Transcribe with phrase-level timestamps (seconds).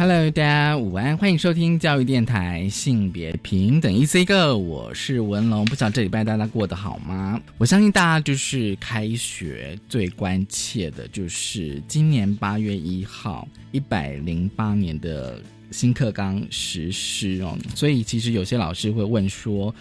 [0.00, 5.64] Hello，大家午安，欢迎收听教育电台性别平等 Easy Go，我是文龙。
[5.64, 7.40] 不知道这礼拜大家过得好吗？
[7.58, 17.58] 我相信大家就是开学最关切的，就是今年八月一号一百零八年的新课纲实施哦。
[17.74, 19.74] 所以其实有些老师会问说，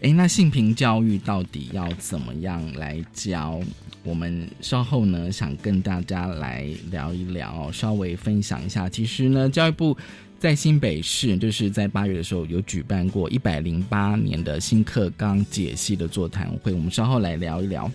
[0.00, 3.60] 诶，那性平教育到底要怎么样来教？
[4.02, 8.86] 我们稍后呢，想跟大家来聊一聊，稍微分享一下。
[8.88, 9.96] 其实呢，教育部
[10.38, 16.70] 在新北市，就是在八月的时候有举办过一百零八年的新课纲解析的座谈会。
[16.74, 17.90] 我们稍后来聊一聊。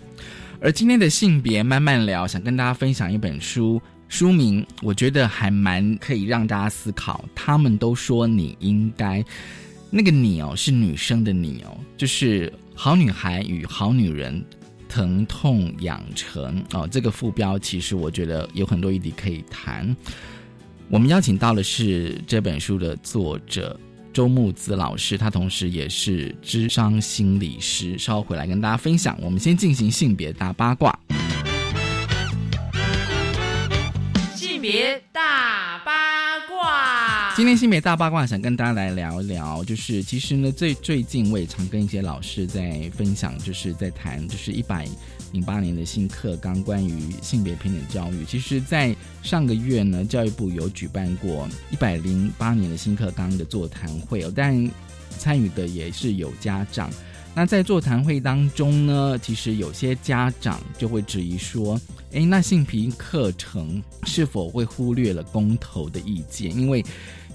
[0.60, 7.24] 而今天的性别慢慢聊，想跟大家分享一本书，书名我觉得还蛮可以让大家思考。
[7.36, 9.24] 他们都说你应该，
[9.92, 14.44] 那个你哦，是女生的你哦，就是好女孩与好女人。
[14.92, 19.96] 疼痛养成哦，这个副标其实我觉得有很多议题可以谈。
[20.90, 23.80] 我们邀请到的是这本书的作者
[24.12, 29.16] 周木子老师，他同时也是智商心理师，稍后回来跟大家分享。
[29.22, 31.00] 我们先进行性别大八卦，
[34.34, 36.09] 性别大八卦。
[37.40, 44.86] 今天性别大八卦想跟大家来聊一聊，就是其实呢，最最近我也常跟一些老师在分享，就是在谈，就是一百
[45.32, 48.26] 零八年的新课纲关于性别平等教育。
[48.26, 54.70] 其实，在上个月呢，教育部有举办过一百零八年的新课纲的座谈会，但
[55.18, 56.92] 参与的也是有家长。
[57.34, 61.80] 那在座谈会当中呢，其实有些家长就会质疑说，
[62.12, 66.54] 诶，那性平课程是否会忽略了公投的意见？
[66.54, 66.84] 因为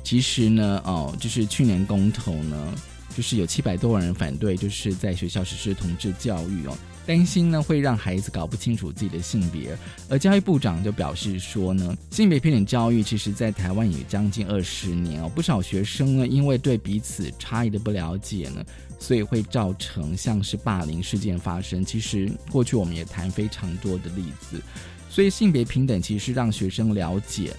[0.04, 2.74] 其实呢，哦，就是去年公投呢，
[3.16, 6.76] 就是有七百多万人反对，就是在学校实施同志教育哦，
[7.06, 9.76] 担心呢会让孩子搞不清楚自己的性别。
[10.10, 18.62] 而教育部长就表示说呢，性别平等教育其实在台湾也将近二十年哦，不少学生呢因为对彼此差异的不了解呢，
[18.98, 21.82] 所以会造成像是霸凌事件发生。
[21.82, 24.60] 其实过去我们也谈非常多的例子，
[25.08, 27.54] 所以性别平等其实让学生了解。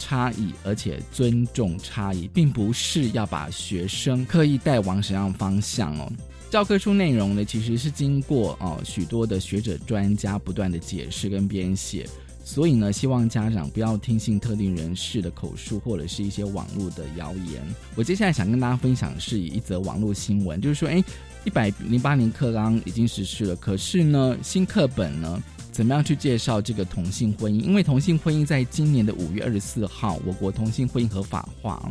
[0.00, 6.10] 差异，而且尊重差异，并不是要把学生刻意带往什么样方向哦。
[6.50, 12.08] 教科书内容呢，其实是经过哦许多的学者专家不断的解释跟编写，
[12.42, 17.62] 所以呢，希望家长不要听信特定人士的口述或者是一些网络的谣言。
[17.94, 21.04] 我接下来想跟大家分享是一则网络新闻，就是说，哎，
[21.44, 25.40] 一百零八年课纲已经实施了，可是呢，新课本呢？
[25.70, 27.60] 怎么样去介绍这个同性婚姻？
[27.60, 31.88] 因为同性婚姻在今年的五月二十四号，我国同性婚姻合法化。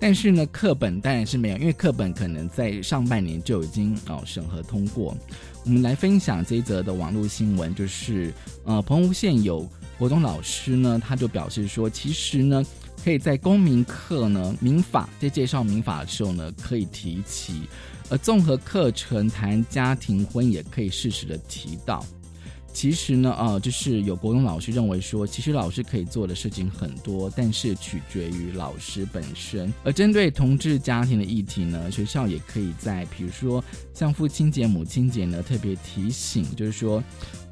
[0.00, 5.16] 但是呢，课本当然是没有，因为课本可能在上半年就已经哦审核通过。
[5.64, 8.34] 我们来分享这一则的网络新闻，就是
[8.64, 12.62] 呃，澎湖县有国中老师呢，他就表示说，其实呢，
[13.02, 17.62] 可以在公民课呢，民法在介绍民法的时候呢，可以提起；
[18.10, 22.04] 而综合课程谈家庭婚也可以适时的提到。
[22.74, 29.72] 其实呢，啊，就是有国勇老师认为说，其实老师可以做的事情很多，但是取决于老师本身。
[29.84, 33.64] 而针对同志家庭的议题呢，学校也可以在，比如说
[33.94, 37.02] 像父亲节、母亲节呢，特别提醒，就是说。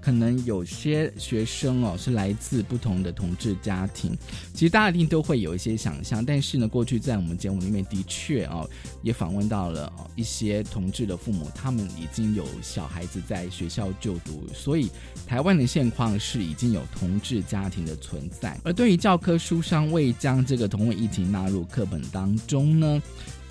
[0.02, 4.18] 可能有些学生哦是来自不同的同志家庭，
[4.52, 6.24] 其实大家一定都会有一些想象。
[6.24, 8.68] 但是呢，过去在我们节目里面的确哦
[9.00, 14.90] 也访问到了一些同志的父母，他们已经有小孩子在学校就读，所以
[15.24, 18.58] 台湾的现况是已经有同志家庭的存在。
[18.64, 23.00] 而对于教科书上未将这个同婚议题纳入课本当中呢？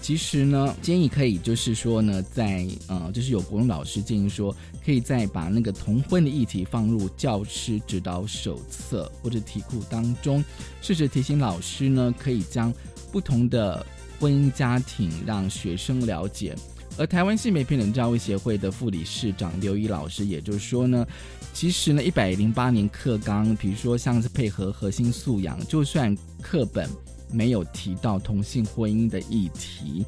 [0.01, 4.53] 其实呢，建议可以就是说呢，在呃，就是有国中老师建议说，
[4.83, 10.43] 可以再把那个同婚的议题放入教师指导手册或者题库当中，
[10.81, 12.73] 试着提醒老师呢，可以将
[13.11, 13.85] 不同的
[14.19, 16.55] 婚姻家庭让学生了解。
[16.97, 21.05] 而台湾性别平等教育协会的副理事长刘怡老师也就是说呢，
[21.53, 26.89] 其实呢，一百零八年课纲，比如说像是配合核心素养，就算课本。
[27.31, 30.05] 没有提到同性婚姻的议题，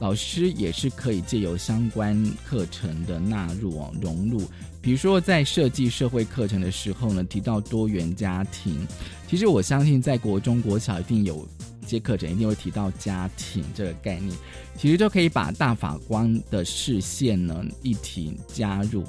[0.00, 4.42] 老师也是可以借由相关课程的纳入哦融入。
[4.80, 8.86] 比如说在设计社会课程的时候呢，提到多元家庭，
[9.28, 11.48] 其实我相信在国中国小一定有
[11.86, 14.36] 些课程一定会提到家庭这个概念，
[14.76, 19.04] 其实就可以把大法官的视线呢一体加入。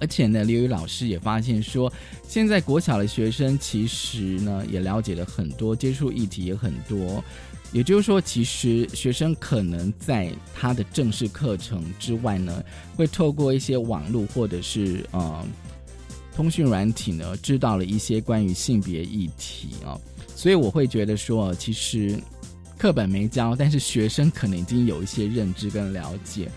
[0.00, 1.92] 而且呢，刘宇老师也发现说，
[2.26, 7.22] 现在国小的学生其实呢也了解了很多，接触议题也很多。
[7.70, 12.64] 也就是说，其实学生可能在他的正式课程之外呢，
[12.96, 15.46] 会透过一些网络或者是呃
[16.34, 20.00] 通讯软体呢，知道了一些关于性别议题啊。
[20.34, 22.18] 所以我会觉得说，其实
[22.78, 26.50] 课本没教，但是学生可能已经有一些认知跟了解。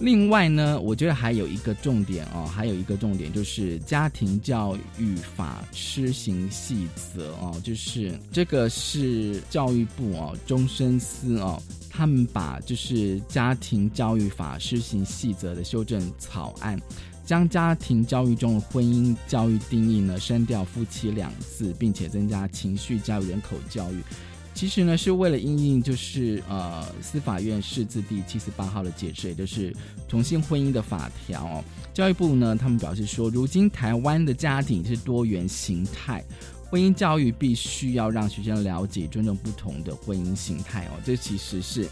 [0.00, 16.80] 另外呢，我觉得还有一个重点哦，还有一个重点就是家庭教育法施行细则哦，就是这个是教育部哦，终身司哦，他们把就是家庭教育法施行细则的修正草案，
[17.26, 24.02] 将家庭教育中的婚姻教育定义呢删掉夫妻两字，并且增加情绪教育、人口教育。
[24.52, 29.74] 其实呢，是为了应应就是呃司法院释字第七十八号的解释，也就是
[30.06, 31.64] 同性婚姻的法条哦。
[31.94, 36.22] 教育部呢，他们表示说，如今台湾的家庭是多元形态，
[36.68, 41.00] 婚姻教育必须要让学生了解、尊重不同的婚姻形态哦。
[41.04, 41.88] 这其实是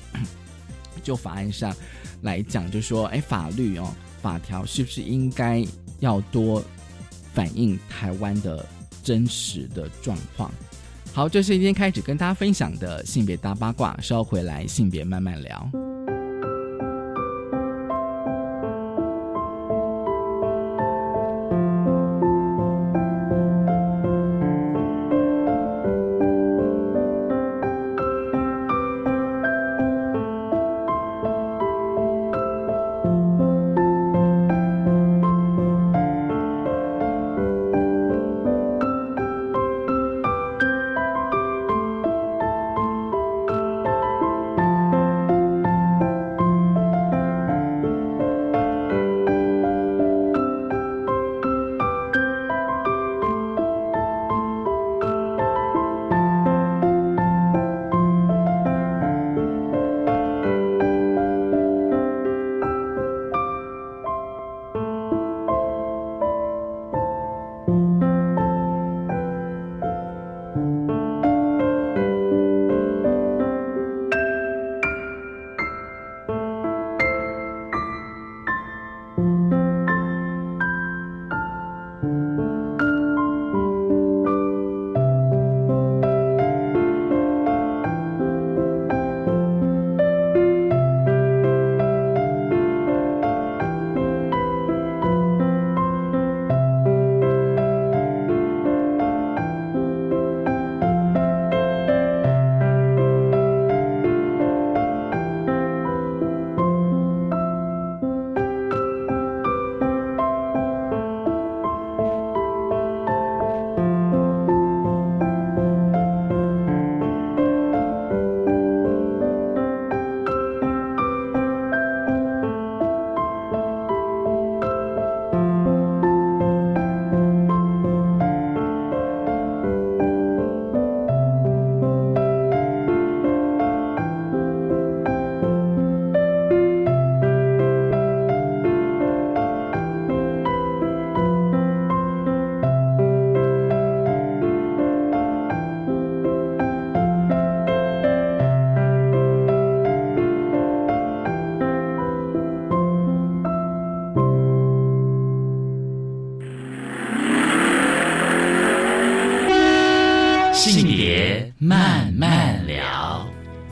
[1.02, 1.74] 就法案上
[2.22, 5.64] 来讲，就说哎，法律哦，法条是不是应该
[6.00, 6.62] 要多
[7.32, 8.66] 反映台湾的
[9.02, 10.52] 真实的状况？
[11.18, 15.68] 好，这是一天开始跟大家分享的性别大八卦，稍回来性别慢慢聊。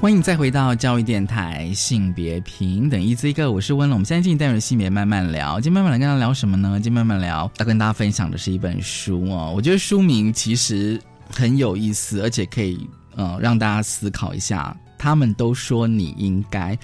[0.06, 3.96] 欢迎再回到教育电台性别平等一字一个，我是温龙。
[3.96, 6.74] 我们现在进行单元性别慢慢聊，今天慢慢来跟大家聊什么呢？
[6.80, 9.52] 今天慢慢聊要跟大家分享的是一本书哦。
[9.52, 14.76] 我觉得书名其实很有意思，而且可以呃让大家思考一下。
[14.96, 16.78] 他们都说你应该。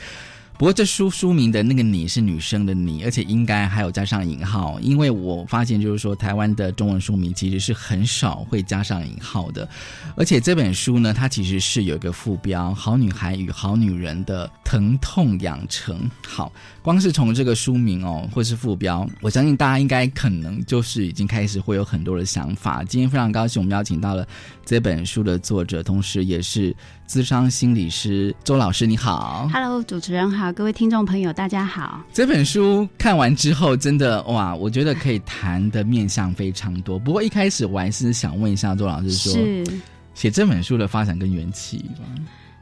[0.62, 9.68] 不过这书书名的那个“你”是女生的“你”，而且应该还有加上引号，因为我发现就是说台湾的中文书名其实是很少会加上引号的，
[10.14, 16.08] 而且这本书呢，它其实是有一个副标“好女孩与好女人的疼痛养成”。
[16.24, 22.84] 好，光是从这个书名哦，或是副标，我相信大家应该可能就是已经开始会有很多的想法。
[22.84, 24.24] 今天非常高兴，我们邀请到了
[24.64, 26.72] 这本书的作者，同时也是。
[27.12, 29.46] 资商心理师周老师，你好。
[29.52, 32.02] Hello，主持人好，各位听众朋友，大家好。
[32.10, 36.98] 这本书看完之后，真的哇，我觉得可以谈的面向非常多。
[36.98, 39.76] 不过一开始我还是想问一下周老师，说
[40.14, 42.04] 写这本书的发展跟缘起吧。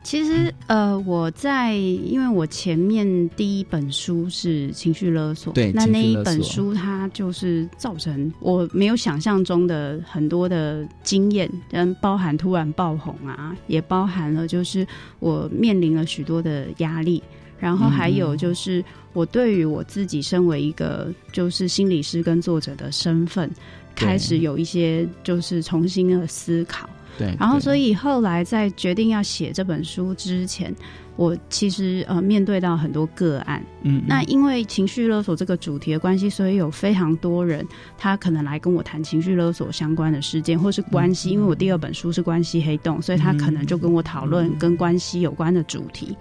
[0.02, 14.86] 其实，呃，我在因为我前面第一本书是情绪勒索，对那那一本书它就是造成我没有想象中的很多的经验，嗯，包含突然爆红啊，也包含了就是
[15.18, 17.22] 我面临了许多的压力，
[17.58, 23.50] 然后还有就是我对于我自己身为一个就是心理师跟作者的身份，
[23.94, 26.88] 开始有一些就是重新的思考。
[27.18, 30.74] 对，然后，对所以后来在决定要写这本书之前，
[31.16, 33.62] 我其实呃面对到很多个案。
[33.82, 37.66] 嗯，那因为情绪勒索这个主题的关系，所以有非常多人
[37.98, 41.30] 他可能来跟我谈情绪勒索相关的事件，或是关嗯系。
[41.30, 46.16] 因为我第二本书是关系黑洞，所以他可能就跟我讨论跟关系有关的主题。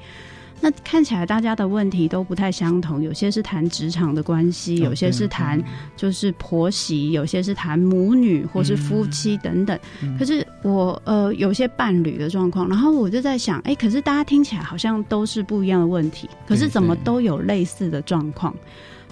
[0.61, 5.61] 那看起来大家的问题都不太相同，有些是谈职场的关系，哦有些是谈
[5.95, 9.77] 就是婆媳，有些是谈母女或是夫妻等等。
[10.01, 18.53] 嗯可是我呃有些伴侣的状况，然后我就在想，哎，可是大家听起来好像都是不一样的问题，可是怎么都有类似的状况？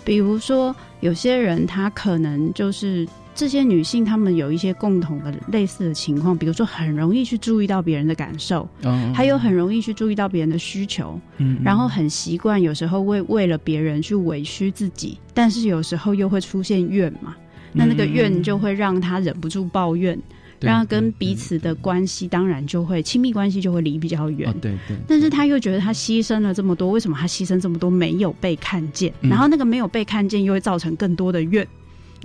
[0.04, 3.06] 比如说，有些人他可能就是
[3.38, 17.36] 这些女性，她们有一些共同的类似的情况，比如说很容易去注意到别人的感受，嗯还有很容易去注意到别人的需求，嗯然后很习惯有时候为为了别人去委屈自己，但是有时候又会出现怨嘛，
[17.74, 20.20] 那那个怨就会让她忍不住抱怨，
[20.60, 24.50] 然后跟彼此的关系当然就会亲密关系就会离比较远。
[24.50, 24.56] 哦，。
[24.60, 29.14] 对对，但是他又觉得他牺牲了这么多，为什么他牺牲这么多没有被看见？
[29.22, 29.30] 嗯。
[29.30, 31.68] 然后那个没有被看见，又会造成更多的怨，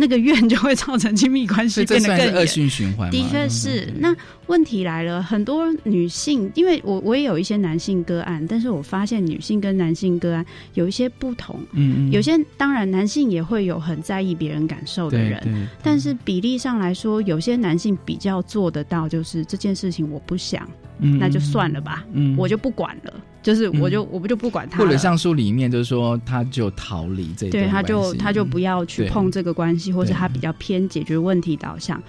[0.03, 3.09] 那个怨就会造成亲密关系变得更恶性循环。
[3.13, 3.83] 的确是。
[3.83, 3.95] 对。
[4.01, 4.13] 那
[4.49, 10.45] 问题来了，很多女性，因为我我也有一些男性个案，但是我发现女性跟男性个案
[10.75, 11.61] 有一些不同。
[11.71, 20.69] 嗯嗯，有些当然男性也会有很在意别人感受的人，对对，但是比例上来说，有些男性比较做得到，就是这件事情我不想，
[20.99, 22.37] 嗯那就算了吧，嗯。
[22.37, 32.01] 我就不管了，就是我就、我不就不管他了，或者像书里面就是说，他就逃离这段对，他就他就不要去碰这个关系，或者他比较偏解决问题导向。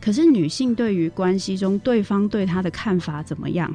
[0.00, 3.70] 可是女性对于关系中对方对她的看法怎么样，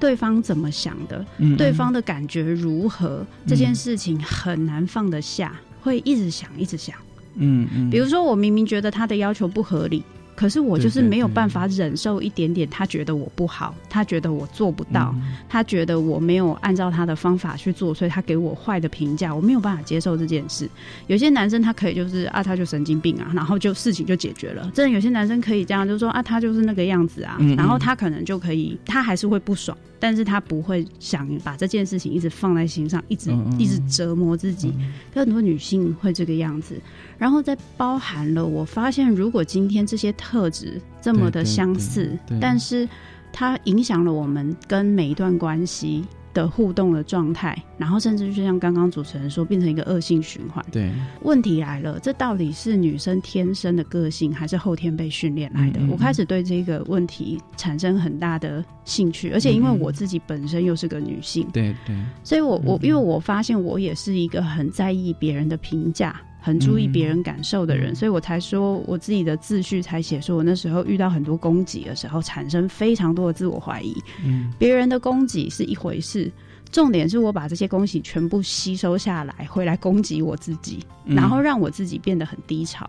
[0.00, 1.56] 对方怎么想的，嗯。
[1.56, 6.96] 对方的感觉如何，这件事情很难放得下，会一直想，一直想。
[7.34, 10.02] 嗯嗯，比如说，我明明觉得他的要求不合理，
[10.36, 20.68] 可是我就是没有办法忍受一点点他觉得我不好，他觉得我做不到，嗯他觉得我没有按照他的方法去做，所以他给我坏的评价，我没有办法接受这件事。
[21.06, 24.70] 有些男生他可以就是啊，他就神经病啊，然后就事情就解决了。
[24.74, 34.72] 真的有些男生可以这样，就说啊，他就是那个样子啊，然后他可能就可以，他还是会不爽，但是他不会想把这件事情一直放在心上，一直一直折磨自己。
[35.12, 36.80] 可很多女性会这个样子，
[37.18, 42.10] 然后再包含了我发现，如果今天这些特质这么的相似，
[42.40, 42.88] 但是
[43.32, 46.04] 它影响了我们跟每一段关系
[46.36, 50.62] 的互动的状态，然后甚至就像刚刚主持人说，变成一个恶性循环。
[50.70, 55.80] 对，问题来了，这到底是女生天生的个性，还是后天被训练来的？
[55.80, 66.20] 嗯嗯我开始对这个问题产生很大的兴趣，而且因为我自己本身又是个女性，对对，所以我我嗯因为我发现我也是一个很在意别人的评价。
[66.46, 73.92] 很注意别人感受的人，嗯所以我才说我自己的自序才写说，我那时候遇到很多攻击的时候，产生非常多的自我怀疑。
[74.24, 76.30] 嗯别人的攻击是一回事，
[76.70, 82.88] 重点是我把这些攻击全部吸收下来，回来攻击我自己，嗯然后让我自己变得很低潮。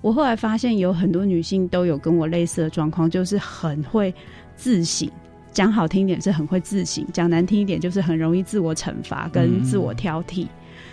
[0.00, 4.12] 我后来发现有很多女性都有跟我类似的状况，就是很会
[4.56, 5.08] 自省。
[5.52, 10.48] 讲好听一点是很会自省，讲难听一点就是很容易自我惩罚跟自我挑剔。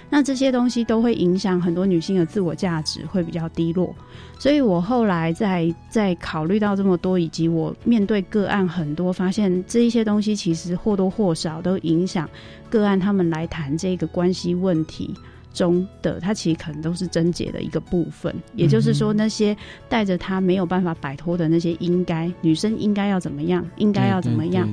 [0.09, 3.95] 那这些东西都会影响很多女性的自我价值，会比较低落。
[4.37, 12.29] 所以我后来在在考虑到这么多，以及我面对个案很多，发现这一些东西其实或多或少都影响
[12.69, 15.13] 个案他们来谈这个关系问题。
[15.53, 19.55] 中的，它其实可能都是症结的一个部分，也就是说，那些
[19.87, 24.67] 带着他没有办法摆脱的那些应该，女生应该要怎么样，应该要怎么样，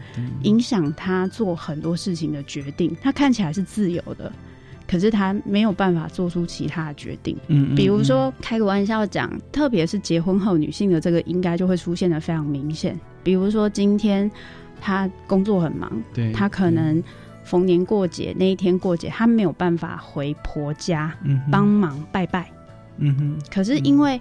[0.44, 2.96] 影响他做很多事情的决定。
[3.02, 4.32] 他看起来是自由的，
[4.90, 7.36] 可是他没有办法做出其他的决定。
[7.46, 12.98] 嗯，嗯比如，说，开个玩笑讲，特别是结婚后，女性的这个应该就会出现的非常明显。
[13.22, 14.28] 比如说，今天
[14.80, 17.00] 她工作很忙，嗯对，她可能
[17.44, 21.14] 逢年过节那一天过节，她没有办法回婆家
[21.52, 22.50] 帮，忙拜拜。
[22.96, 24.20] 嗯哼，可是因为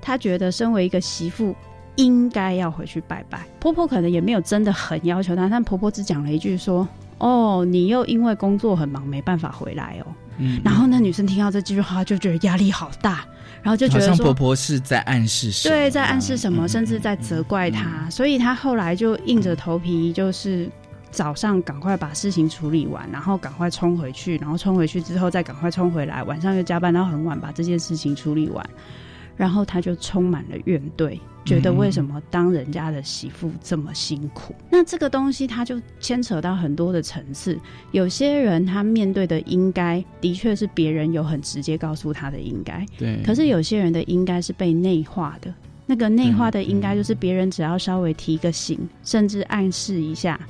[0.00, 1.54] 她觉得身为一个媳妇，
[1.96, 3.46] 应该要回去拜拜。
[3.60, 10.12] 婆婆可能也没有真的很要求她，但婆婆只讲了一句说：“哦，你又因为工作很忙没办法回来哦。
[10.38, 13.24] 嗯然后那女生听到这句话就觉得压力好大，
[13.62, 15.74] 然后就觉得像婆婆是在暗示什么？
[15.74, 20.68] 对，在暗示什么，嗯甚至在责怪她，所以她后来就硬着头皮，就是
[21.10, 28.70] 早上赶快把事情处理完，然后赶快冲回去，然后冲回去之后再赶快冲回来，晚上又加班到很晚，把这件事情处理完，
[29.36, 31.18] 然后他就充满了怨怼。
[31.44, 34.52] 觉得为什么当人家的媳妇这么辛苦？
[34.68, 37.56] 那这个东西它就牵扯到很多的层次。
[37.92, 45.54] 有些人他面对的应该，的确是别人有很直接告诉他的应该，对，可是有些人的应该是被内化的，
[45.86, 50.40] 那个内化的应该就是别人只要稍微提个醒，甚至暗示一下，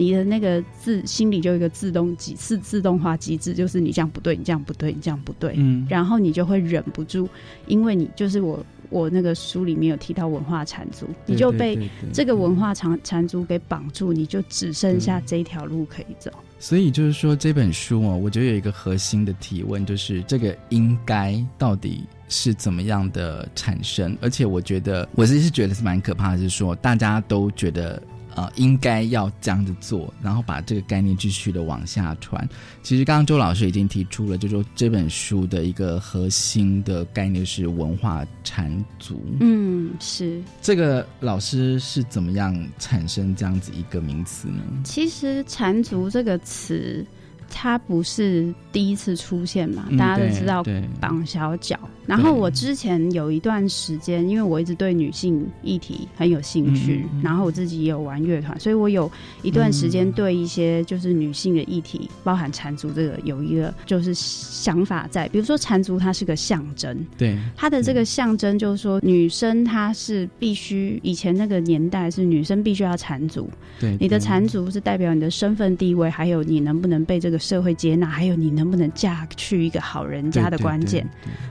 [0.00, 7.28] 你的那个自心里就有一个自动机自自动化机制，就是你这样不对，你这样不对，你这样不对，嗯，然后你就会忍不住，
[7.66, 11.78] 因为你就是我我那个书里面有提到文化缠足，你就被
[12.14, 16.30] 这个文化缠缠足给绑住，你就只剩下这条路可以走。
[16.58, 24.16] 所以就是说这本书哦，我觉得有一个核心的提问，就是这个应该到底是怎么样的产生？
[24.22, 28.02] 而且我觉得我自己是觉得是蛮可怕的，是说大家都觉得。
[28.40, 32.48] 呃，应该要这样子做，然后把这个概念继续的往下传。
[32.82, 39.20] 其实刚刚周老师已经提出了，就说这本书的一个核心的概念是文化缠足。
[39.40, 44.62] 嗯，是这个老师是怎么样产生这样子一个名词呢？
[44.84, 47.04] 其实“缠足”这个词，
[47.50, 50.64] 它不是第一次出现嘛，嗯大家都知道
[50.98, 51.78] 绑小脚。
[52.10, 57.22] 然后我之前有一段时间，因为我一直对女性议题很有兴趣，嗯嗯嗯。
[57.22, 59.10] 然后我自己也有玩乐团，所以我有
[59.42, 65.28] 一段时间对一些就是女性的议题，包含缠足这个有一个就是想法在。
[65.28, 73.48] 比如说缠足，它是个象征，对，它的这个象征就是说，女生她是必须以前那个年代是女生必须要缠足，
[73.78, 81.06] 对，你的缠足是代表你的身份地位，还有你能不能被这个社会接纳，还有你能不能嫁去一个好人家的关键。，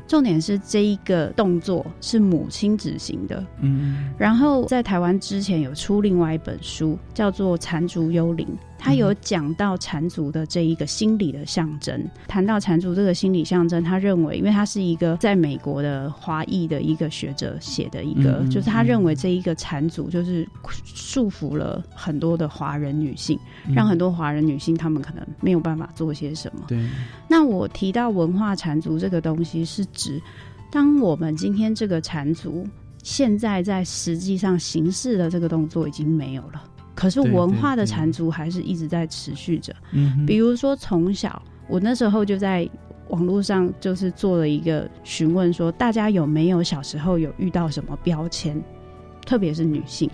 [0.08, 3.46] 重点是这一个动作是母亲执行的。
[3.62, 8.48] 嗯，然后在台湾之前有出另外一本书，叫做《缠足幽灵》，
[8.80, 12.04] 它有讲到缠足的这一个心理的象征。
[12.28, 20.48] 谈到缠足这个心理象征，他认为，因为他是一个在美国的华裔的一个学者写的一个，就是他认为这一个缠足就是
[20.86, 23.38] 束缚了很多的华人女性，
[23.76, 26.64] 让很多华人女性她们可能没有办法做些什么。
[26.68, 26.90] 对，
[27.28, 30.22] 那我提到文化缠足这个东西，是指
[30.72, 32.66] 当我们今天这个缠足
[33.04, 36.64] 现在在实际上形式的这个动作已经没有了，
[37.00, 39.74] 可是文化的缠足还是一直在持续着。
[39.94, 42.70] 嗯，比如说从小，我那时候就在
[43.08, 48.62] 网络上就是做了一个询问，说大家有没有小时候有遇到什么标签，
[49.26, 50.12] 特别是女性。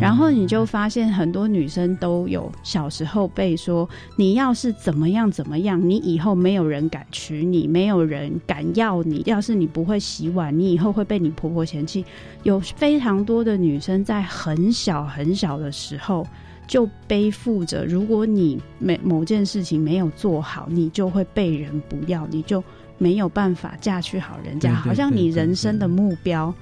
[0.00, 9.22] 然后你就发现很多女生都有小时候被说，你要是怎么样怎么样，你以后没有人敢娶你，没有人敢要你。
[9.26, 12.04] 要是你不会洗碗，你以后会被你婆婆嫌弃。
[12.42, 16.26] 有非常多的女生在很小很小的时候
[16.66, 22.62] 就背负着，如果你没某件事情没有做好，你就会被人不要，你就
[22.98, 24.74] 没有办法嫁去好人家。
[24.74, 26.52] 好像你人生的目标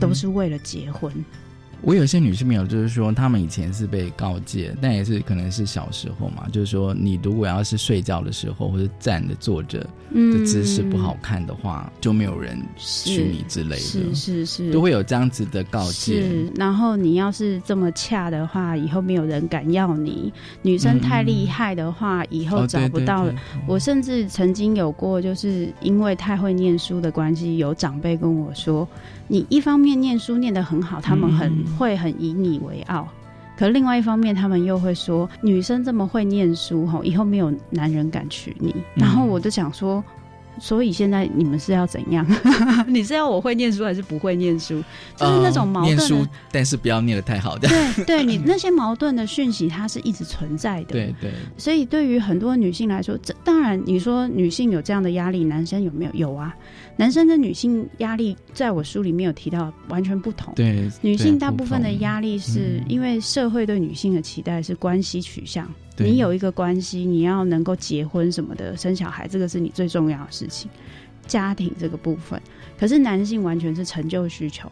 [0.00, 1.12] 都是为了结婚。
[1.82, 16.22] 我有些女性朋友，就是说，她们以前是被告诫，但也是可能是小时候嘛，就是说，你如果要是睡觉的时候或者站着、坐着的嗯姿势不好看的话，就没有人娶你之类是的，是是是，都会有这样子的告诫。
[16.22, 20.32] 是，然后你要是这么恰的话，以后没有人敢要你。
[20.62, 23.30] 女生太厉害的话，以后哦，找不到了。
[23.32, 28.88] 对我甚至曾经有过，就是因为太会念书的关系，有长辈跟我说
[29.28, 33.08] ：“你一方面念书念得很好，他们很、嗯会很以你为傲。”
[33.58, 38.74] 可另外一方面，他们又会说女生这么会念书，吼，以后没有男人敢娶你。
[38.94, 40.04] 然后我就想说，
[40.58, 42.26] 所以现在你们是要怎样？
[42.88, 44.82] 你是要我会念书还是不会念书？
[45.16, 45.96] 就是那种矛盾。
[45.96, 47.68] 呃念书，但是不要念得太好的。
[47.68, 50.92] 对对，你那些矛盾的讯息，它是一直存在的。
[50.92, 56.10] 对对，所以对于很多女性来说，这当然你说女性有这样的压力，男生有没有？
[56.14, 56.54] 有啊，
[56.96, 60.54] 男生跟女性压力，在我书里面有提到完全不同。
[60.54, 70.70] 对，女性大部分的压力是嗯因为社会对女性的期待是关系取向，对你有一个关系，你要能够结婚什么的，生小孩，这个是你最重要的事情。
[71.26, 72.40] 家庭这个部分，
[72.78, 74.70] 可是男性完全是成就需求，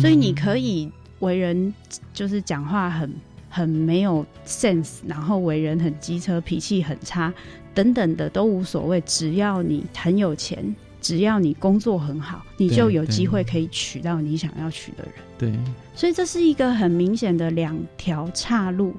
[0.00, 1.72] 所以你可以为人
[2.12, 3.10] 就是讲话很
[3.48, 7.32] 很没有 sense，然后为人很机车，脾气很差
[7.72, 15.14] 等等的都无所谓，只要你很有钱，只要你工作很好，你就有机会可以娶到你想要娶的人。
[15.38, 15.52] 对
[15.94, 18.94] 所以这是一个很明显的两条岔路。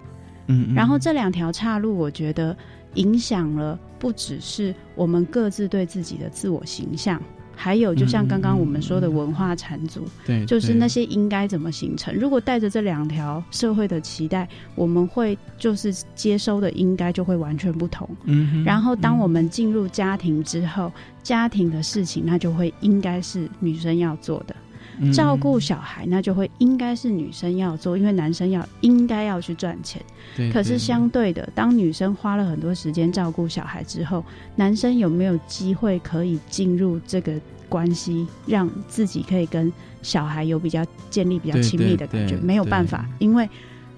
[0.48, 2.56] 嗯，然后这两条岔路，我觉得
[2.96, 7.22] 影响了不只是我们各自对自己的自我形象。
[7.58, 12.14] 还有，就像刚刚我们说的文化缠足，对，就是那些应该怎么形成。
[12.14, 18.10] 如果带着这两条社会的期待，我们会就是接收的应该就会完全不同。
[18.26, 20.92] 嗯，然后当我们进入家庭之后，
[21.24, 24.54] 家庭的事情那就会应该是女生要做的。
[25.14, 30.02] 照顾小孩，那就会应该是女生要做，因为男生要应该要去赚钱。
[30.52, 34.24] 可是相对的，当女生花了很多时间照顾小孩之后，
[34.56, 37.34] 男生有没有机会可以进入这个
[37.68, 42.36] 关系，让自己可以跟小孩有比较建立比较亲密的感觉？
[42.38, 43.50] 没有办法，因为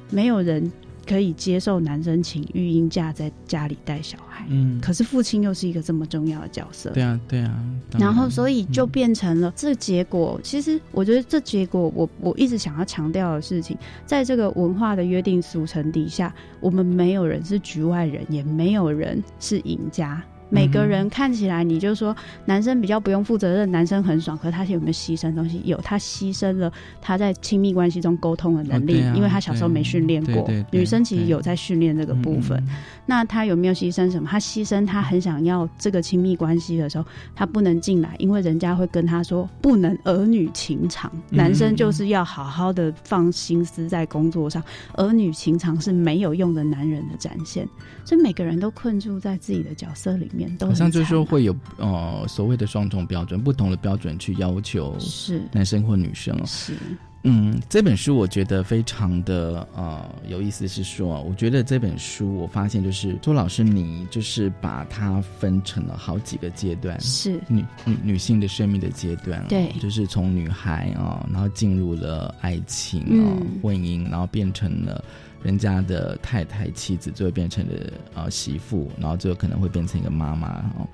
[0.09, 0.71] 没有人。
[1.07, 7.63] 可以接受男生请育婴假在家里带小孩，嗯，可是父亲又是一个这么重要的角色，对啊，对啊，
[7.97, 10.39] 然后所以就变成了这结果。
[10.43, 20.21] 其实我觉得这结果，我我一直想要强调的事情，在这个文化的约定俗成底下，我们没有人是局外人，也没有人是赢家。
[20.49, 24.37] 每个人看起来，你就说男生比较不用负责任，男生很爽。
[24.37, 25.61] 可是他有没有牺牲东西？
[25.65, 30.49] 有，他牺牲了他在亲密关系中沟通的能力，因为他小时候没训练过。
[30.71, 32.61] 女生其实有在训练这个部分。
[33.07, 34.27] 那他有没有牺牲什么？
[34.29, 41.11] 他牺牲他很想要这个亲密关系的时候，他不能进来，因为人家会跟他说不能儿女情长。
[41.29, 44.61] 男生就是要好好的放心思在工作上，
[44.95, 47.67] 儿女情长是没有用的男人的展现。
[48.03, 50.55] 所以每个人都困住在自己的角色里面。
[50.59, 56.73] 好像就是说会有呃所谓的双重标准，不同的标准去要求是男生或女生是
[57.23, 73.25] 嗯，这本书我觉得非常的呃有意思，是说我觉得这本书我发现就是周老师你就是把它分成了好几个阶段，是女女女性的生命的阶段，对，就是从女孩啊，然后进入了爱情啊
[73.61, 75.03] 婚姻，然后变成了。
[75.43, 77.73] 人家的太太、妻子，最后变成了
[78.15, 80.57] 呃媳妇，然后最后可能会变成一个妈妈。
[80.77, 80.85] 哦，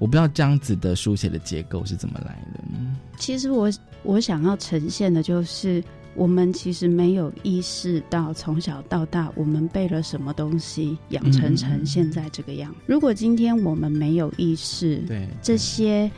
[0.00, 2.60] 我不知道这样子的书写的结构是怎么来的。
[3.16, 3.70] 其实我
[4.02, 5.82] 我想要呈现的就是，
[6.14, 12.74] 我们其实没有意识到从小到大我们背了什么东西，养成成现在这个样。
[12.86, 16.10] 如果今天我们没有意识，对这些。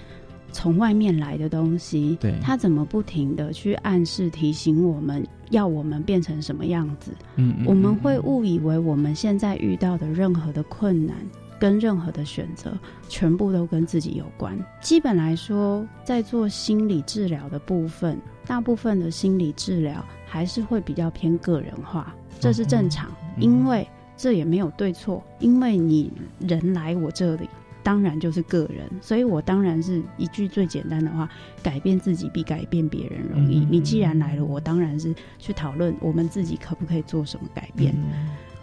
[0.56, 7.10] 从外面来的东西，对，他怎么不停的去暗示提醒我们要我们变成什么样子？
[7.34, 11.16] 嗯，我们会误以为我们现在遇到的任何的困难
[11.64, 14.54] 跟任何的选择，全部都跟自己有关。
[14.82, 27.48] 基本来说，在做心理治疗的部分，大部分的心理治疗还是会比较偏个人化，这是正常，因为这也没有对错，因为你人来我这里。
[27.82, 31.28] 当然就是个人，所以我当然是一句最简单的话：
[31.62, 33.66] 改变自己比改变别人容易。
[33.70, 37.94] 你既然来了，我当然是去讨论我们自己可不可以做什么改变。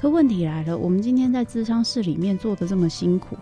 [0.01, 3.37] 可问题来了，我们今天在智商室里面做的这么辛苦，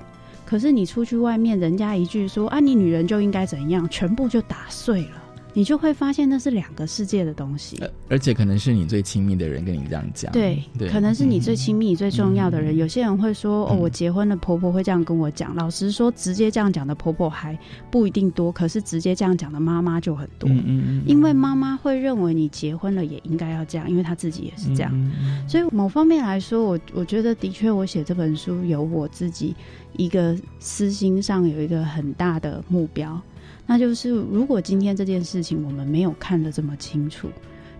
[0.46, 5.24] 可是你出去外面，人家一句说啊，你女人就应该怎样，全部就打碎了。
[5.60, 12.78] 你就会发现那是两个世界的东西，而且可能是你最亲密的人跟你这样讲，对，对可能是你最亲密、最重要的人。
[12.78, 17.60] 有些人会说：“哦，我结婚了，婆婆会这样跟我讲。”老实说，直接这样讲的婆婆还
[17.92, 20.50] 不一定多，可是直接这样讲的妈妈就很多。
[20.50, 25.12] 嗯嗯，因为妈妈会认为你结婚了也应该要这样，因为她自己也是这样。
[25.46, 29.54] 所以某方面来说，我我觉得的确，我写这本书有我自己
[29.98, 33.22] 一个私心上有一个很大的目标。
[33.70, 37.30] 那就是，如果今天这件事情我们没有看得这么清楚，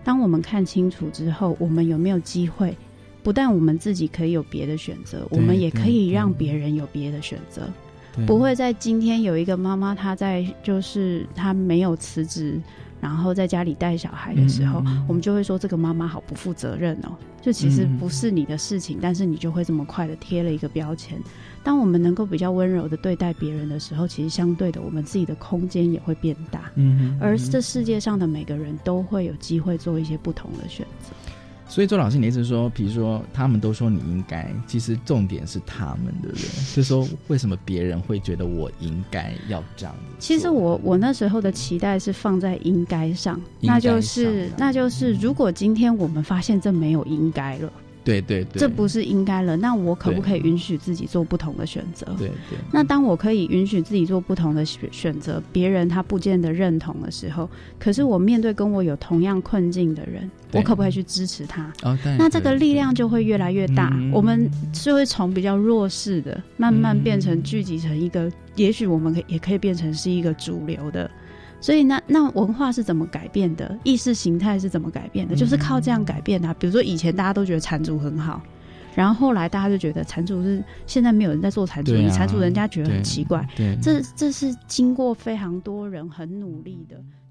[0.04, 2.76] 当我们看清楚之后，我们有没有机会？
[3.24, 7.68] 不但我们自己可以有别的选择，我们也可以让别人有别的选择。
[8.24, 12.60] 不会在今天有一个妈妈，她在就是她没有辞职，
[13.00, 17.18] 然后在家里带小孩的时候，我们就会说这个妈妈好不负责任哦。
[17.42, 21.18] 就其实不是你的事情，但是你就会这么快的贴了一个标签。
[21.62, 26.70] 当我们能够比较温柔的对待别人的时候，其实相对的，我们自己的空间也会变大。
[26.74, 31.10] 嗯，而这世界上的每个人都会有机会做一些不同的选择。
[31.68, 36.44] 所以周老师，你意思说，比如说他们都说你应该，其实重点是他们，对不对？
[36.74, 40.16] 就是说，为什么别人会觉得我应该要这样子？
[40.18, 47.72] 其实我我那时候的期待是放在应该上，那就是那就是如果今天我们发现这没有应该了。
[48.02, 49.56] 对对对，这不是应该了。
[49.56, 52.06] 那我可不可以允许自己做不同的选择？
[52.18, 52.58] 对对。
[52.72, 61.72] 那当我可以允许自己做不同的选选择，别人他不见得认同的时候，可是我面对跟我有同样困境的人，我可不可以去支持他？
[61.82, 63.92] 哦，那这个力量就会越来越大。
[64.12, 71.10] 我们就会从比较弱势的，慢慢变成聚集成一个，也许我们可也可以变成是一个主流的。
[71.60, 73.78] 所以那那文化是怎么改变的？
[73.84, 75.36] 意识形态是怎么改变的？
[75.36, 76.52] 就是靠这样改变的。
[76.54, 78.40] 比如说以前大家都觉得缠足很好，
[78.94, 83.46] 然后后来大家就觉得缠足是现在没有人在做蟾蜍，对啊蟾蜍人家觉得很奇怪。
[83.56, 86.96] 对，这这是经过非常多人很努力的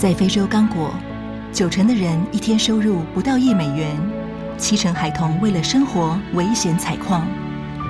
[0.00, 0.94] 在非洲刚果，
[1.52, 3.94] 九成的人一天收入不到一美元，
[4.56, 7.28] 七成孩童为了生活危险采矿。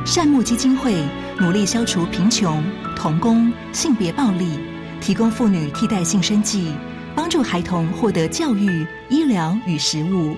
[0.05, 1.05] 善牧基金会
[1.39, 2.61] 努力消除贫穷、
[2.97, 4.59] 童工、性别暴力，
[5.01, 6.75] 提供妇女替代性生计，
[7.15, 10.35] 帮助孩童获得教育、医疗与食物。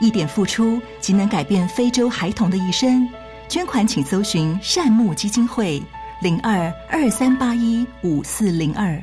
[0.00, 3.08] 一点付出即能改变非洲孩童的一生。
[3.48, 5.82] 捐款请搜寻善牧基金会
[6.20, 9.02] 零二二三八一五四零二。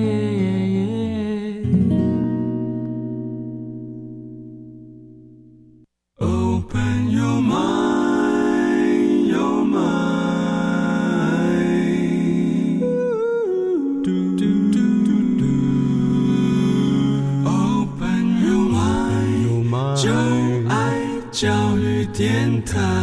[22.61, 23.00] 电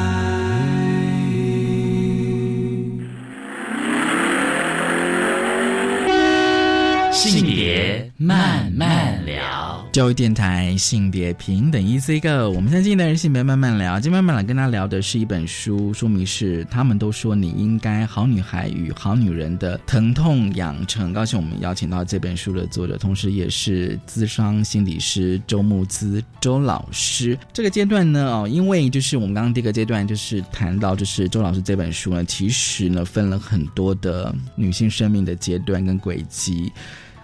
[9.99, 13.99] 教育电台性别平等 EC Go，我们现在进的是性别慢慢聊。
[13.99, 21.11] 今天慢慢来跟大家聊的是一本书，书名是《他们都说你应该好女孩与好女人的疼痛养成》。
[21.13, 27.37] 高兴我们邀请到这本书的作者，同时也是资商心理师周木姿周老师。
[27.53, 36.73] 这个阶段呢，哦，因为就是我们刚刚第一个阶段就是谈到，就是周老师这本书呢，其实呢分了很多的女性生命的阶段跟轨迹。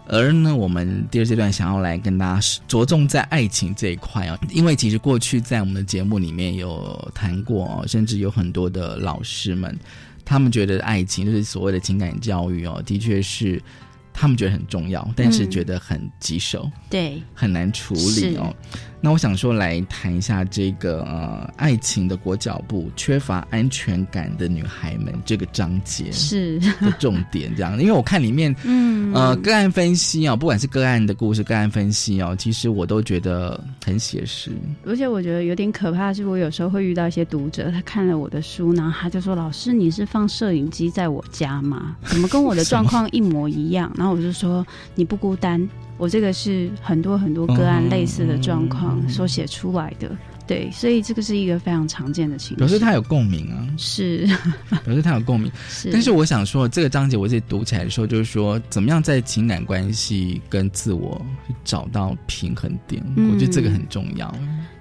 [0.07, 9.79] 而呢，我们第二阶段想要来跟大家着重在爱情这一块啊，因为其实过去在我们的节目里面有谈过哦，甚至有很多的老师们，
[10.25, 13.63] 他们觉得爱情就是所谓的情感教育哦，的确是
[14.13, 18.55] 他们觉得很重要，但是觉得很棘手，对，很难处理哦。
[19.05, 34.51] 那我想说来谈一下这个呃爱情的裹脚布，缺乏安全感的女孩们这个章节是的重点，这样，因为我看里面 嗯呃个案分析啊、不管是个案的故事、个案分析哦，其实我都觉得很写实。
[34.87, 41.95] 而且我觉得有点可怕，是我有时候会遇到一些读者，他看了我的书，然后他就说：“老师，你是放摄影机在我家吗？
[42.07, 45.61] 怎么跟我的 状况一模一样？”然后我就说：“你不孤单，
[45.97, 50.11] 我这个是很多很多个案类似的状况所写出来的。
[50.47, 52.57] 对，所以这个是一个非常常见的情绪。
[52.57, 54.27] 表示他有共鸣啊，是，
[54.85, 55.51] 表示他有共鸣。
[55.71, 61.19] 是，但是我想说，这个章节我自己读起来的时候，就是说，怎么样在情感关系跟自我
[61.65, 63.03] 找到平衡点？
[63.17, 64.35] 嗯我觉得这个很重要。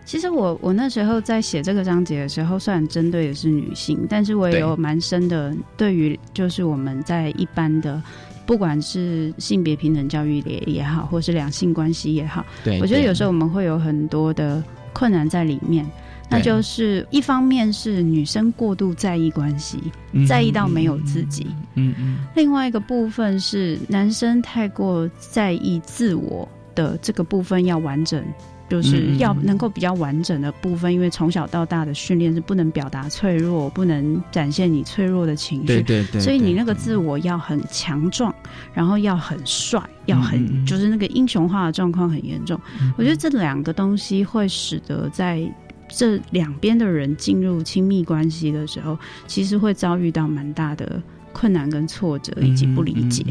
[0.04, 8.04] 其实我我那时候在写这个章节的时候，虽然针对的是女性，但是我也有蛮深的对于就是我们在一般的。
[8.46, 15.86] 不管是性别平等教育也也好，或是两性关系也好，对，我觉得有时候我们会有很多的困难在里面。
[16.30, 19.78] 那就是一方面是女生过度在意关系，
[20.14, 22.26] 嗯在意到没有自己；嗯嗯。
[22.36, 28.24] 另外一个部分是男生太过在意自我的这个部分要完整，
[28.74, 35.68] 就是要能够比较完整的部分，因为从小到大的训练是不能表达脆弱，不能展现你脆弱的情绪。
[35.68, 38.34] 对对对，对所以你那个自我要很强壮，
[38.74, 42.60] 然后要很帅，要很、就是那个英雄化的状况很严重。
[42.98, 45.48] 我觉得这两个东西会使得在
[45.88, 51.00] 这两边的人进入亲密关系的时候，其实会遭遇到蛮大的
[51.32, 53.24] 困难跟挫折以及不理解。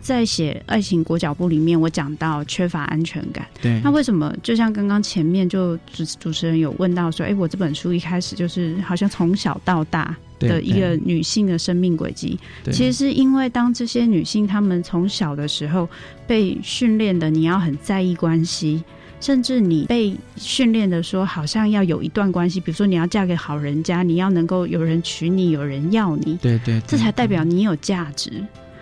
[0.00, 3.46] 在写爱情裹脚布里面，我讲到缺乏安全感。
[3.60, 4.34] 对，那为什么？
[4.42, 12.38] 就像刚刚前面就主主持人有问到说，哎，我这本书一开始就是好像从小到大的一个女性的生命轨迹。
[12.72, 15.88] 其实是因为当这些女性她们从小的时候
[16.26, 18.82] 被训练的，你要很在意关系，
[19.20, 28.32] 甚至你被训练的说，好像要有一段关系，比如说你要嫁给好人家，你要能够有人娶你，有人要你，对对，这才代表你有价值。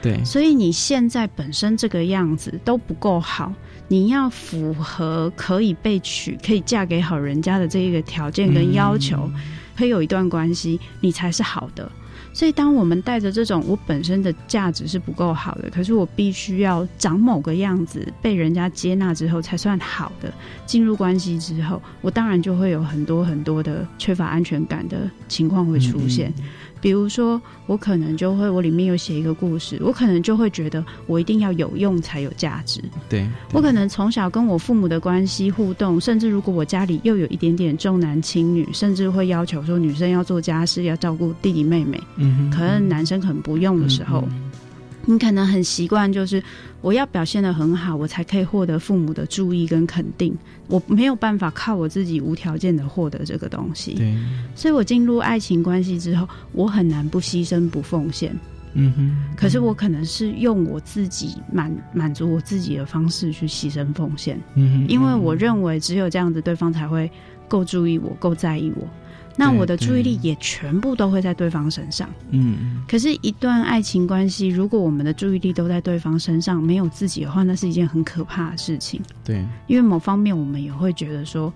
[0.00, 3.52] 对，所以你现在本身这个样子都不够好，
[3.88, 9.30] 你要符合可以被娶、可以嫁给好人家的这一个条件跟要求，
[9.76, 11.90] 可以有一段关系，你才是好的。
[12.30, 20.32] 所以，当我们带着这种我本身的价值是不够好的，可是我必须要长某个样子，被人家接纳之后才算好的。
[20.64, 26.32] 进入关系之后，我当然就会有很多很多的缺乏安全感的情况会出现。
[26.80, 32.82] 比如说，我可能就会，我里面有写一个故事，我可能就会觉得我一定要有用才有价值。
[33.08, 42.00] 对，我可能从小跟我父母的关系互动，甚至如果我家里又有一点点重男轻女，甚至会要求说女生要做家事，要照顾弟弟妹妹。
[42.16, 44.26] 嗯，可能男生可能不用的时候。
[45.10, 46.42] 你可能很习惯，就是
[46.82, 50.36] 我要表现的很好，我才可以获得父母的注意跟肯定。
[50.66, 53.94] 我没有办法靠我自己无条件的获得这个东西。
[53.94, 54.14] 对，
[54.54, 58.36] 所以我进入爱情关系之后，我很难不牺牲不奉献。
[58.74, 59.16] 嗯哼。
[59.34, 64.38] 可是我可能是用我自己满满足我自己的方式去牺牲奉献。
[64.56, 64.88] 嗯哼。
[64.88, 67.10] 因为我认为只有这样子，对方才会
[67.48, 68.86] 够注意我，够在意我。
[69.38, 72.10] 那我的注意力也全部都会在对方身上。
[72.30, 79.00] 嗯，可是，一段爱情关系，如果我们的注意力都在对方身上，没有自己的话，那是一件很可怕的事情。
[79.24, 81.52] 对，因为某方面，我们也会觉得说，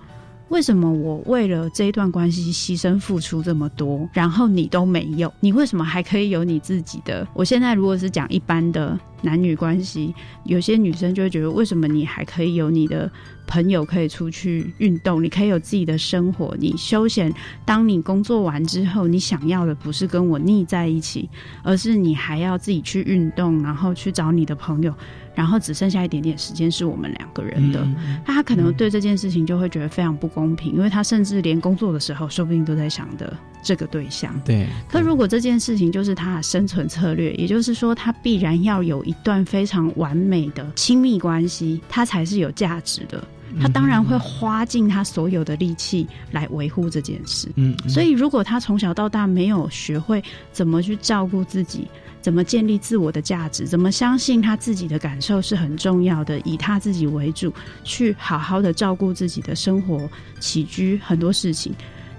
[0.49, 7.27] 为什么我为了这一段关系牺牲付出这么多，然后你都没有，你为什么还可以有你自己的？
[7.35, 13.11] 我现在如果是讲一般的男女关系，有些女生就会觉得，为什么你还可以有你的？
[13.45, 17.31] 朋友可以出去运动，你可以有自己的生活，你休闲。
[17.67, 21.29] 当你工作完之后，你想要的不是跟我腻在一起，
[21.63, 24.95] 而是你还要自己去运动，然后去找你的朋友，
[25.35, 27.87] 然后只剩下一点点时间是我们两个人的。
[28.27, 34.39] 那他可能对这件事情就会觉得非常不公平，因为他甚至连工作的时候，说不定都在想的这个对象。
[34.45, 34.67] 对。
[34.89, 43.23] 可如果这件事情就是他的生存策略，也就是说，他必然要有一段非常完美的亲密关系，他才是有价值的。
[43.61, 47.49] 他当然会花尽他所有的力气来维护这件事。
[47.57, 51.87] 嗯，所以如果他从小到大没有学会怎么去照顾自己，
[52.23, 57.53] 怎么建立自我的价值，怎么相信他自己的感受是很重要的，以他自己为主，
[57.85, 60.09] 去好好的照顾自己的生活
[60.41, 61.75] 起居很多事情。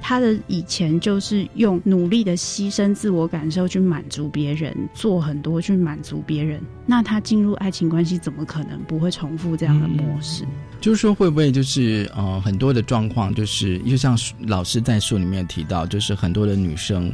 [0.05, 6.61] 他的以前就是用努力的牺牲自我感受去满足别人，做很多去满足别人。
[6.85, 10.43] 那他进入爱情关系，怎么可能不会重复这样的模式？
[10.81, 17.09] 就是说，会不会就是呃，很多的状况，就是就像老师在书里面提到，就是很多的女生，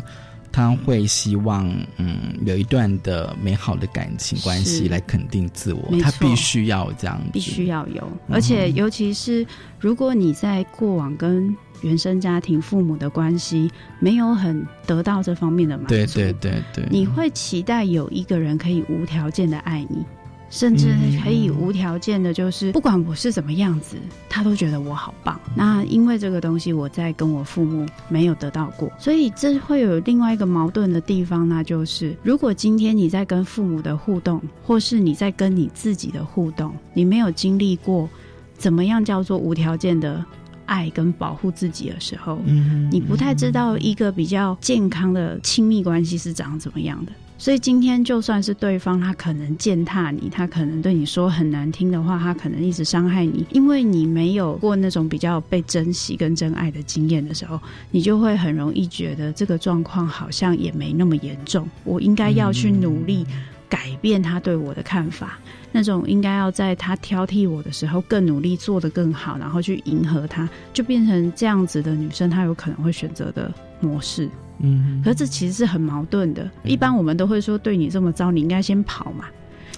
[0.51, 8.07] 她会希望嗯有一段的美好的感情关系来肯定自我，他必须要这样，必须要有。
[8.29, 9.45] 而且，尤其是
[9.79, 20.03] 如果你在过往跟原生家庭父母的关系没有很得到这方面的满足，对对对对，你会期待有一个人可以无条件的爱你，
[20.49, 23.95] 甚至可以无条件的，就是不管我是怎么样子，
[24.27, 25.39] 他都觉得我好棒。
[25.55, 38.09] 那因为这个东西，我在跟我父母没有得到过，所以这会有另外一个矛盾的地方，那就是如果今天你在跟父母的互动，或是你在跟你自己的互动，你没有经历过
[38.57, 40.25] 怎么样叫做无条件的。
[40.65, 42.37] 爱跟保护自己的时候，
[42.91, 47.11] 你不太知道一个比较健康的亲密关系是长怎么样的。
[47.39, 57.57] 所以今天就算是对方他可能践踏你，他可能对你说很难听的话，他可能一直伤害你，因为你没有过那种比较被珍惜跟真爱的经验的时候，
[57.91, 61.65] 你就会很容易觉得这个状况好像也没那么严重。
[61.85, 63.25] 我应该要去努力
[63.69, 65.39] 改变他对我的看法。
[65.71, 74.27] 那种应该要在他挑剔我的时候更努力做得更好，然后去迎合他，就变成这样子的女生，她有可能会选择的模式。
[74.59, 76.49] 嗯，可是这其实是很矛盾的。
[76.63, 79.25] 一般我们都会说，对你这么糟，你应该先跑嘛。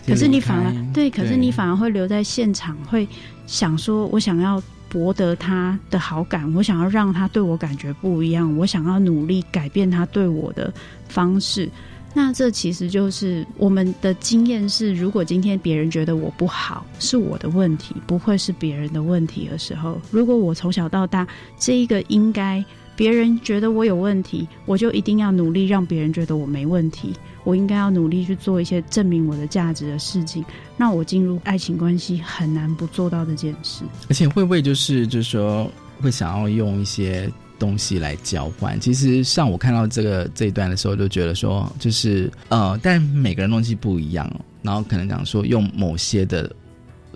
[0.08, 3.08] 可是你反而对，可是你反而会留在现场，会
[3.46, 10.74] 想说，我想要博得他的好感，我想要让他对我感觉不一样，我想要努力改变他对我的
[11.08, 11.70] 方式。
[12.14, 21.26] 那这其实就是我们的经验是，如果今天别人觉得我不好，是我的问题，不会是别人的问题的时候，如果我从小到大
[21.58, 22.62] 这一个应该
[22.96, 27.14] 别人觉得我有问题，我就一定要努力让别人觉得我没问题。
[27.44, 30.46] 我应该要努力去做一些证明我的价值的事情。
[30.78, 33.84] 那我进入爱情关系很难不做到这件事。
[34.10, 35.68] 而且会不会就是就是说
[36.00, 37.28] 会想要用一些
[37.58, 38.80] 东西来交换？
[38.80, 44.32] 其实像我看到这个这一段的时候，就觉得说就是呃，但每个人东西不一样，
[44.62, 46.52] 然后可能讲说用某些的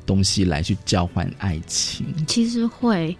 [0.08, 2.04] 东西来去交换爱情。
[2.26, 3.16] 其实会，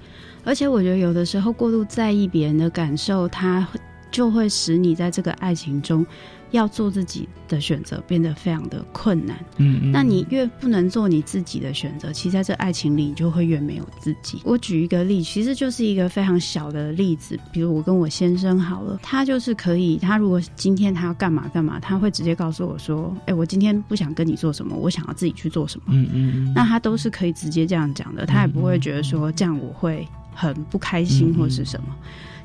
[0.46, 3.68] 而且我觉得有的时候过度在意别人的感受，它
[4.12, 6.06] 就会使你在这个爱情中。
[6.52, 14.40] 要做自己的选择变得非常的困难，嗯，那你越不能做你自己的选择，其实在这爱情里你就会越没有自己。
[14.46, 31.88] 我举一个例，其实就是一个非常小的例子，比如我跟我先生好了，他就是可以，他如果今天他要干嘛干嘛，他会直接告诉我说，哎，我今天不想跟你做什么，我想要自己去做什么，嗯嗯，那他都是可以直接这样讲的，他也不会觉得说这样我会很不开心或是什么。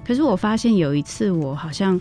[0.06, 2.00] 可是我发现有一次我好像。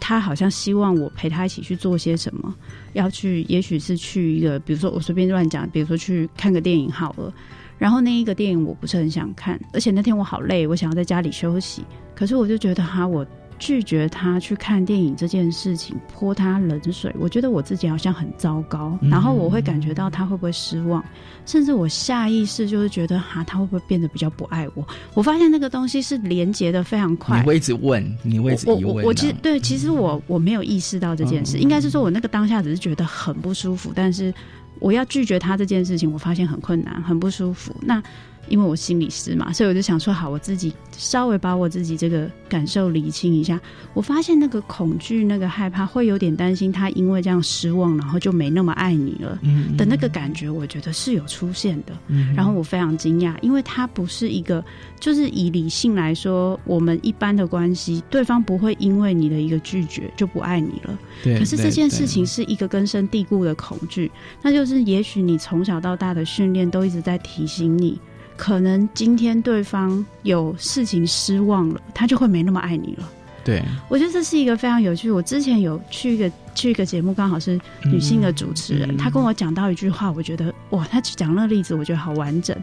[0.00, 2.54] 他好像希望我陪他一起去做些什么，
[2.92, 7.34] 要去，也许是去一个，比如说我随便乱讲，比如说去看个电影好了。
[7.78, 11.82] 然后那一个电影我不是很想看，而且那天我好累，我想要在家里休息。
[12.14, 13.26] 可是我就觉得哈我。
[13.58, 21.04] 拒绝他去看电影这件事情，泼他冷水，我觉得我自己好像很糟糕，然后我会感觉到他会不会失望，
[21.44, 24.86] 甚至我下意识就是觉得哈，他会不会变得比较不爱我？
[25.14, 27.40] 我发现那个东西是连接的非常快。
[27.40, 29.04] 你会一直问，你会一直疑问。
[29.04, 34.32] 我其实对，其实我我没有意识到这件事，应该是说我那个当下只是觉得很不舒服，但是
[34.78, 37.74] 我要拒绝他这件事情，我发现很困难，很不舒服。
[37.80, 38.02] 那。
[38.50, 43.60] 因为我心理师嘛，所以我就想说，好，我自己稍微把我自己这个感受理清一下。
[43.94, 49.38] 我发现那个恐惧、那个害怕，会有点担心他因为这样失望，然后就没那么爱你了
[49.76, 51.92] 的那个感觉，我觉得是有出现的。
[52.34, 54.64] 然后我非常惊讶，因为他不是一个，
[54.98, 60.98] 就是以理性来说，我们一般的关系，对方不会因为你的一个拒绝就不爱你了。
[61.22, 61.38] 对。
[61.38, 64.10] 可是这件事情是一个根深蒂固的恐惧，
[64.42, 67.98] 那就是也许你从小到大的训练都一直在提醒你。
[68.38, 73.06] 可能今天对方有事情失望了，他就会没那么爱你了。
[73.44, 75.10] 对，我觉得这是一个非常有趣。
[75.10, 82.56] 我之前有去一个去一个节目，刚好是女性的主持人，她跟我讲到一句话，我觉得哇，她讲那个例子，我觉得好完整。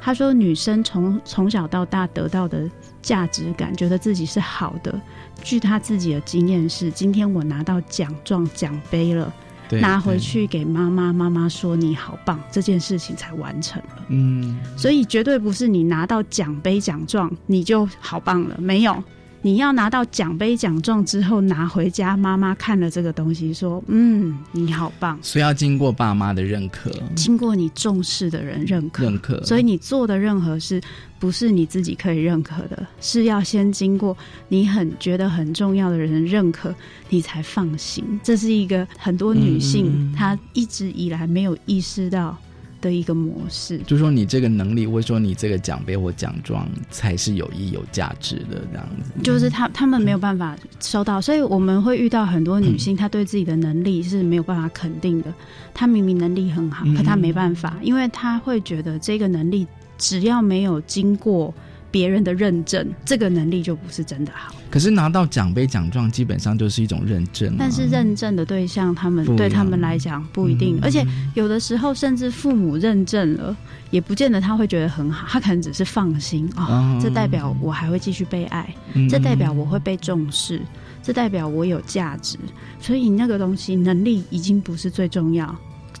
[0.00, 2.68] 她说，女生从从小到大得到的
[3.02, 4.98] 价值感，觉得自己是好的。
[5.42, 9.32] 据她自己的经验是，今天我拿到奖状奖杯了。
[9.78, 14.04] 拿回去给妈妈，妈妈说你好棒，这件事情才完成了。
[14.08, 19.02] 嗯，所以绝对不是你拿到奖杯奖状你就好棒了，没有。
[19.42, 29.42] 你要拿到奖杯奖状之后拿回家，妈妈看了这个东西说：“嗯，你好棒。”所以要经过爸妈的认可，经过你重视的人认可，认可。
[29.44, 30.80] 所以你做的任何事，
[31.18, 34.16] 不是你自己可以认可的，是要先经过
[34.48, 36.74] 你很觉得很重要的人认可，
[37.08, 38.04] 你才放心。
[38.22, 42.36] 这是一个很多女性她一直以来没有意识到。
[42.80, 49.22] 的一个模式，就说你这个能力，或者说你这个奖杯或奖状才是有意义、有价值的这样子。
[49.22, 55.32] 就是他他们没有办法收到，所以我们会遇到很多女性，她对自己的能力是没有办法肯定的。
[55.74, 59.66] 她明明能力很好，可她没办法，因为她会觉得这个能力
[59.98, 61.54] 只要没有经过。
[61.90, 64.54] 别人的认证，这个能力就不是真的好。
[64.70, 67.56] 可是拿到奖杯奖状，基本上就是一种认证。
[67.58, 73.56] 但是认证的对象，他们对他们来讲不一定，而且有的时候甚至父母认证了，
[73.90, 75.26] 也不见得他会觉得很好。
[75.28, 78.72] 他可能只是放心啊，这代表我还会继续被爱，
[79.08, 80.62] 这代表我会被重视，
[81.02, 82.38] 这代表我有价值。
[82.78, 85.52] 所以那个东西，能力已经不是最重要。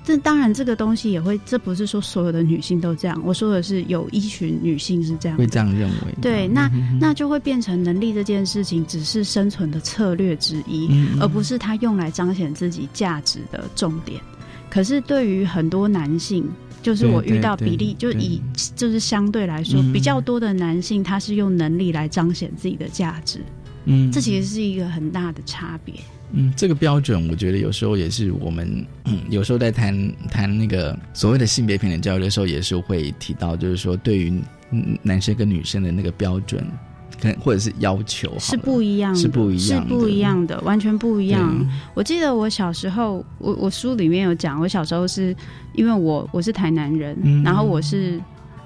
[0.02, 3.20] 这当然，这个东西也会，这不是说所有的女性都这样。
[3.24, 6.14] 我说的是有一群女性是这样，会这样认为。
[6.20, 10.88] 对，那那就会变成能力这件事情只是生存的策略之一，
[11.20, 14.20] 而不是他用来彰显自己价值的重点。
[14.70, 16.48] 可是对于很多男性，
[16.82, 18.40] 就是我遇到比例，就以
[18.74, 23.40] 就是相对来说比较多的男性，他是用能力来彰显自己的价值。
[23.84, 25.94] 嗯，这其实是一个很大的差别。
[26.32, 34.40] 嗯，这个标准，我觉得有时候也是我们，嗯，有时候在谈谈那个所谓的性别平等教育的时候，也是会提到，就是说对于
[35.02, 36.64] 男生跟女生的那个标准，
[37.20, 41.66] 跟或者是要求是不一样，是不一样，是不一样的，完全不一样。
[41.94, 45.34] 我记得我小时候，我我书里面有讲，我小时候是
[45.74, 48.20] 因为我我是台南人，然后我是。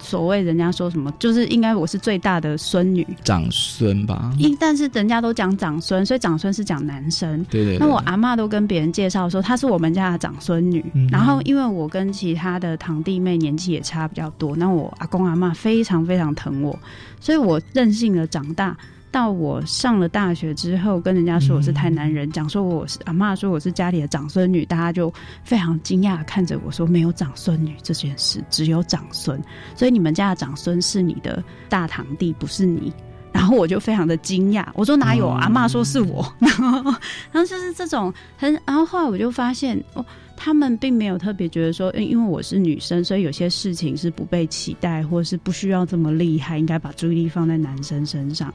[0.05, 4.31] 所谓人家说什么，就是应该我是最大的孙女，长孙吧。
[4.39, 7.43] 因但是人家都讲长孙，所以长孙是讲男生。
[7.45, 7.79] 对对。
[7.79, 10.85] 那我阿妈都跟别人介绍说，她是我们家的长孙女。
[11.11, 16.79] 然后因为我跟其他的堂弟妹年纪也差比较多，那我阿公阿妈非常非常疼我，
[17.19, 18.77] 所以我任性的长大。
[19.15, 29.41] 到我上了大学之后，跟人家说我是台南人，讲说我是阿妈说我是家里的长孙女，大家就非常惊讶地看着我说没有长孙女这件事，只有长孙，
[29.77, 32.93] 所以你们家的长孙是你的大堂弟，不是你。
[33.33, 35.29] 然后我就非常的惊讶，我说哪有？
[35.29, 36.51] 阿妈说是我，然
[36.83, 36.83] 后
[37.31, 40.05] 然后就是这种很，然后后来我就发现哦，
[40.37, 48.53] 他们并没有特别觉得说，因为我是女生，所以有些事情是不被期待，或是不需要这么厉害，应该把注意力放在男生身上。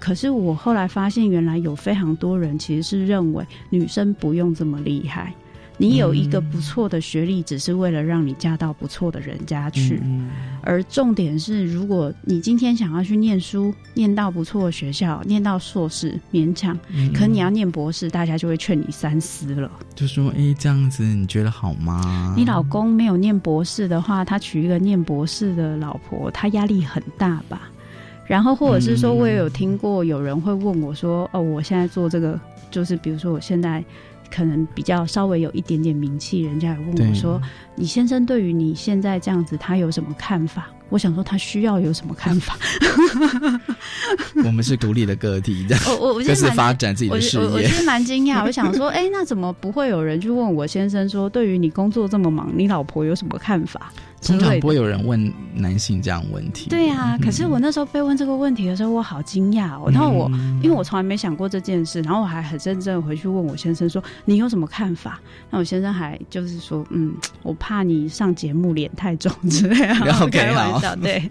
[0.00, 5.32] 可是我后来发现，原来有非常多人其实是认为女生不用这么厉害。
[5.76, 9.98] 你有一个不错的学历，只是为了让你嫁到不错的人家去。
[10.60, 16.78] 而重点是，如果你今天想要去念书，念到不错的学校，念到硕士勉强，
[17.14, 19.70] 可你要念博士，大家就会劝你三思了。
[19.94, 27.69] 就说：“哎，这样子你觉得好吗？”你老公没有念博士的话，他娶一个念博士的老婆，他压力很大吧？
[28.30, 32.38] 然后或者是说，我也有听过有人会问我说：“哦，我现在做这个，
[32.70, 33.84] 就是比如说我现在。”
[34.32, 37.42] 可能比较稍微有一点点名气，人家也问我说
[37.74, 42.56] ：“你先生对于你现在这样子，他有什么看法？”我想说，他需要有什么看法？
[44.44, 47.44] 我们是独立的个体， 这样我我各自发展自己的事业。
[47.44, 53.92] 我其实蛮惊讶，我想说，哎，那怎么不会有人去问我先生说，对于你工作这么忙，你老婆有什么看法？
[54.22, 56.68] 通常不会有人问男性这样问题。
[56.68, 59.90] 对呀，可是我那时候被问这个问题的时候，我好惊讶哦。
[59.90, 60.30] 然后我
[60.62, 65.18] 因为我从来没想过这件事，然后我还很认真回去问我先生说：“你有什么看法？”
[65.50, 70.28] 那我先生还就是说：“嗯，我怕你上节目脸太重之类的。
[70.30, 71.22] ”开玩笑，对。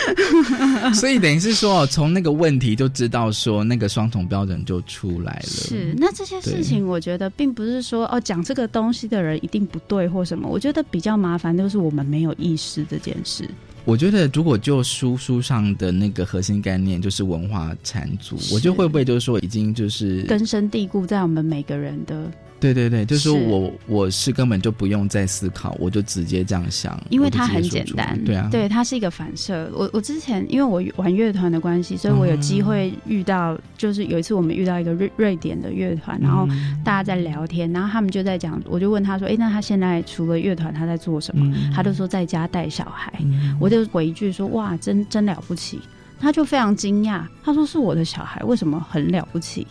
[0.94, 5.42] 所以等于是说，从那个问题就知道说，那个双重标准就出来了。
[5.42, 10.48] 是，那这些事情，我觉得并不是说哦，讲这个东西的人一定不对或什么。
[10.48, 11.97] 我觉得比较麻烦就是我们。
[12.04, 13.48] 没有意识这件事。
[13.84, 22.30] 我觉得，如果就书书上的那个核心概念就是文化缠足，我就会不会就是说已经就是根深蒂固在我们每个人的。
[22.60, 28.18] 对对对，就是说我我是根本就不用再思考，我就直接这样想，因为它很简单。
[28.24, 29.70] 对啊，对，它是一个反射。
[29.72, 36.48] 我我之前因为我玩乐团的关系，所以我有机会遇到，就是有一次我们遇到一个瑞瑞典的乐团，然后
[36.84, 43.12] 大家在聊天，然后他们就在讲，我就问他说：“哎，那他现在除了乐团，他在做什么？”他就说在家带小孩。
[43.60, 45.80] 我就回一句说：“哇，真真了不起。”
[46.20, 49.64] 他就非常惊讶，他说：“是我的小孩，为什么很了不起？”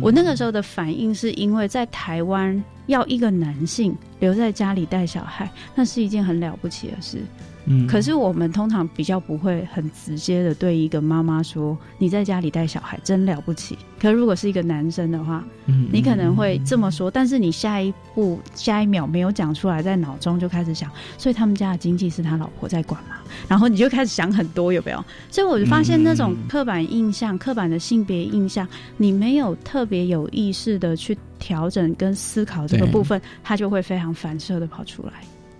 [0.00, 7.18] 我那个时候的反应是因为在台湾要一个男性留在家里带小孩，那是一件很了不起的事。
[7.66, 23.16] 嗯，可是我们通常比较不会很直接的对一个妈妈说：“你在家里带小孩真了不起。”可如果是一个男生的话，嗯，你可能会这么说，但是你下一步、下一秒没有讲出来，在脑中就开始想，所以他们家的经济是他老婆在管嘛？
[23.46, 25.04] 然后你就开始想很多，有没有？
[25.30, 35.12] 所以我就发现那种刻板印象、刻板的性别印象，你没有特别有意识的去调整跟思考这个部分，它就会非常反射的跑出来。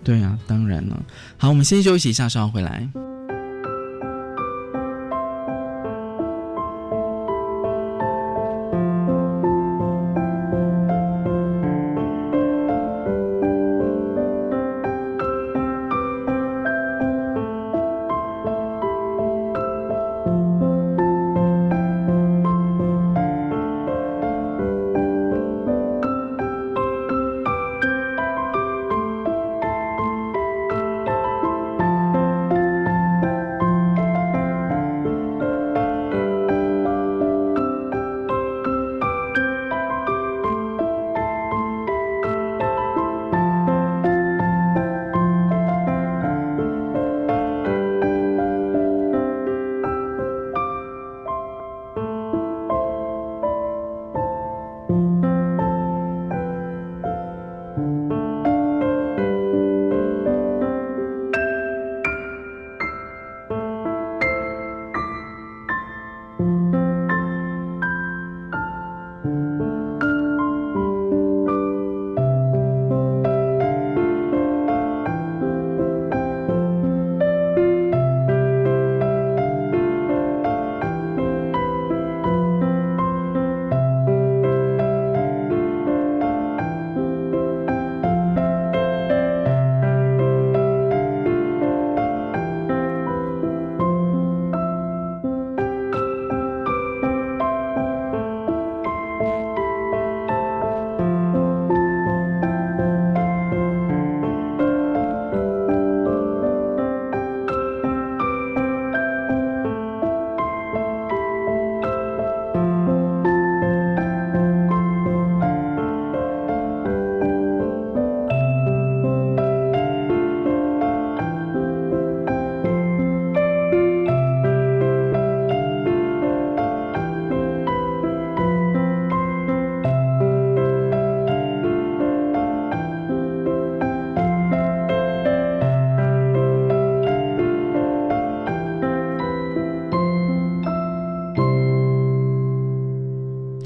[0.02, 1.02] 对啊，当然了。
[1.36, 2.88] 好，我们先休息一下，稍后回来。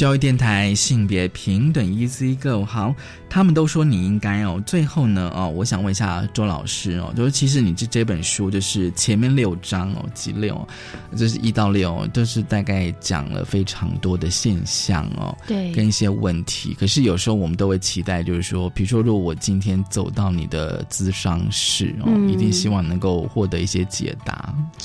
[0.05, 2.95] 教育电台性别平等 Easy Go，好，
[3.31, 4.63] 他们都说你应该哦。
[4.67, 10.69] 最后呢，哦，我想问一下周老师哦，就是其实你这这本书就是前面六章哦，几六，
[11.17, 16.77] 就是一到六，就是大概讲了非常多的现象哦，对，跟一些问题。
[16.79, 24.34] 可是有时候我们都会期待，就是说，比如说，如果我今天走到你的咨商室哦，一定希望能够获得一一些解答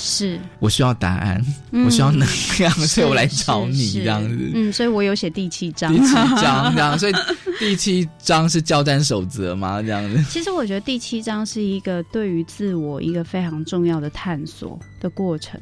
[0.02, 1.44] 是我需要答案，
[1.84, 2.26] 我需要能
[2.58, 4.50] 量，所以我来找你这样子。
[4.54, 7.12] 嗯，所以我有写第七章，第七章这样，所以
[7.58, 9.82] 第七章是交战守则吗？
[9.82, 10.22] 这样子。
[10.30, 15.60] 其实我觉得第七章是一个对于自我一个非常重要的探索的过程。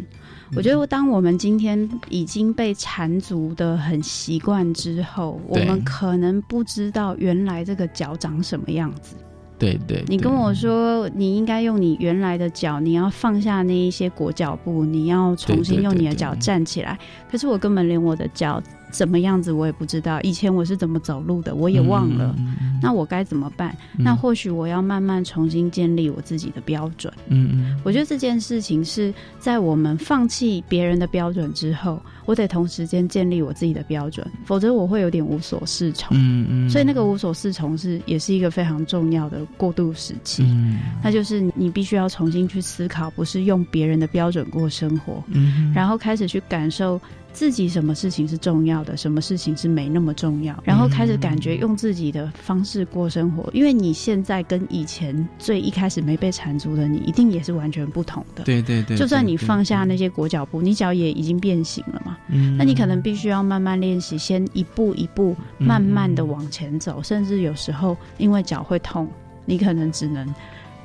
[0.55, 9.14] 我觉得当我们今天已经被缠足的很习惯之后，我们可能不知道原来这个脚长什么样子。
[9.59, 16.99] 对对，你跟我说你应该用你原来的脚，你要放下那一些裹脚布，你要重新用你的脚站起来。
[17.31, 18.63] 可是我根本连我的脚。
[18.91, 22.34] 怎么样子我也不知道，以前我是怎么走路的我也忘了，
[22.82, 23.76] 那我该怎么办？
[23.97, 27.12] 那或许我要慢慢重新建立我自己的标准。
[27.28, 36.16] 嗯嗯，我觉得这件事情是在我们放弃别人的标准之后，我得同时间建立我自己的标准，否则我会有点无所适从。
[36.16, 40.45] 嗯嗯，所以那个无所适从是也是一个非常重要的过渡时期。
[40.45, 45.22] 嗯，那就是你必须要重新去思考，不是用别人的标准过生活。
[45.28, 47.01] 嗯，然后开始去感受。
[47.33, 58.43] 自己什么事情是重要的，什么事情是没那么重要，然后开始感觉用自己的方式过生活，因为你现在跟以前最一开始没被缠足的你，一定也是完全不同的。
[58.45, 62.16] 对对对，就算你放下那些裹脚布，你脚也已经变形了嘛。
[62.29, 69.09] 嗯，那你可能必须要慢慢练习，先一步一步慢慢的往前走，甚至有时候因为脚会痛，
[69.45, 70.26] 你可能只能。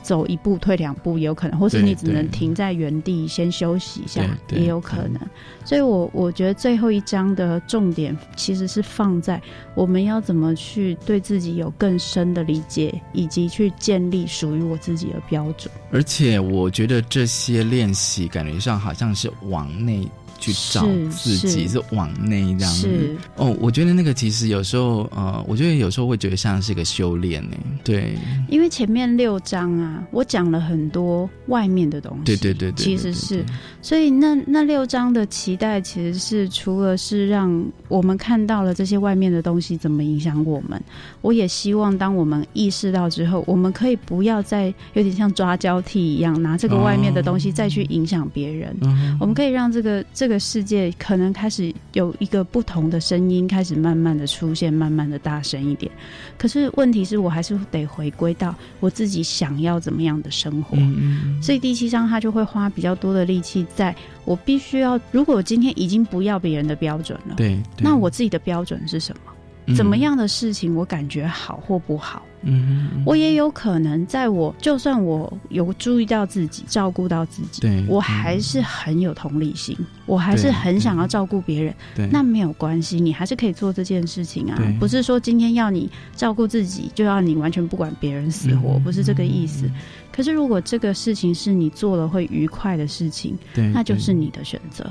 [0.03, 5.19] 走一步退两步也有可能，或是你只能停在原地先休息一下也有可能。
[5.65, 9.41] 所以，我我觉得最后一章的重点其实是放在
[9.73, 15.73] 我们要怎么去对自己有更深的理解，以及去建立属于我自己的标准。
[15.89, 20.07] 而且，我觉得这些练习感觉上好像是往内。
[20.43, 22.73] 去找自己是往内这样。
[22.73, 27.55] 子哦，我觉得那个其实有时候呃，我觉得有时候会觉得像是一个修炼呢。
[27.81, 28.17] 对，
[28.49, 33.45] 因为前面六章啊，我讲了很多外面的东西，对对对对，其实是，
[33.81, 40.81] 所以那那六章的期待其实是除了是让我们看到了这些外面的东西怎么影响我们，
[41.21, 48.75] 我也希望当我们意识到之后，我们可以不要再有点像抓交替一样，拿这个外面的东西再去影响别人，
[49.21, 50.32] 我们可以让这个这个。
[50.33, 55.91] 个世界可能开始有一个不同的声音，开始慢慢的出现，慢慢的大声一点。
[56.37, 60.75] 可是问题是我还是得回归到我自己想要怎么样的生活。
[60.75, 69.32] 嗯所以第七章他就会花比较多的力气，在我必须要，如果我今天已经不要别人的标准了，对，那我自己的标准是什么？
[69.75, 72.23] 怎么样的事情我感觉好或不好？
[72.45, 81.73] 嗯，我也有可能在我就算我有注意到自己，照顾到自己，对我还是很有同理心，我还是很想要照顾别人。
[81.95, 84.61] 对，那没有关系，你还是可以做这件事情啊。
[84.77, 89.71] 不是说今天要你照顾自己，就要你完全不管别人死活，不是这个意思。
[90.11, 94.85] 可是如果这个事情是你做了会愉快的事情，对，那就是你的选择。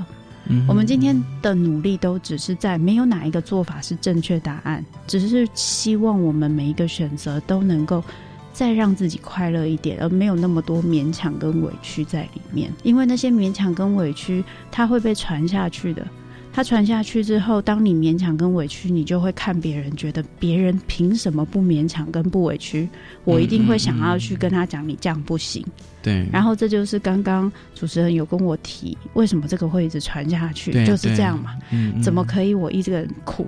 [0.67, 8.03] 我们今天的努力都只是在没有哪一个做法是正确答案，只是希望我们每一个选择都能够
[8.51, 12.71] 再让自己快乐一点，而没有那么多勉强跟委屈在里面。
[12.83, 16.05] 因为那些勉强跟委屈，它会被传下去的。
[16.55, 22.87] 它传下去之后，当你勉强跟委屈，你就会看别人，觉得别人凭什么不勉强跟不委屈？
[23.23, 25.65] 我一定会想要去跟他讲，你这样不行。
[26.03, 26.27] 对。
[26.31, 30.71] 然后这就是刚刚主持人有跟我提，为什么这个会一直传下去？
[30.85, 31.55] 就是这样嘛。
[31.71, 31.99] 嗯。
[32.03, 33.47] 怎么可以我一个人苦？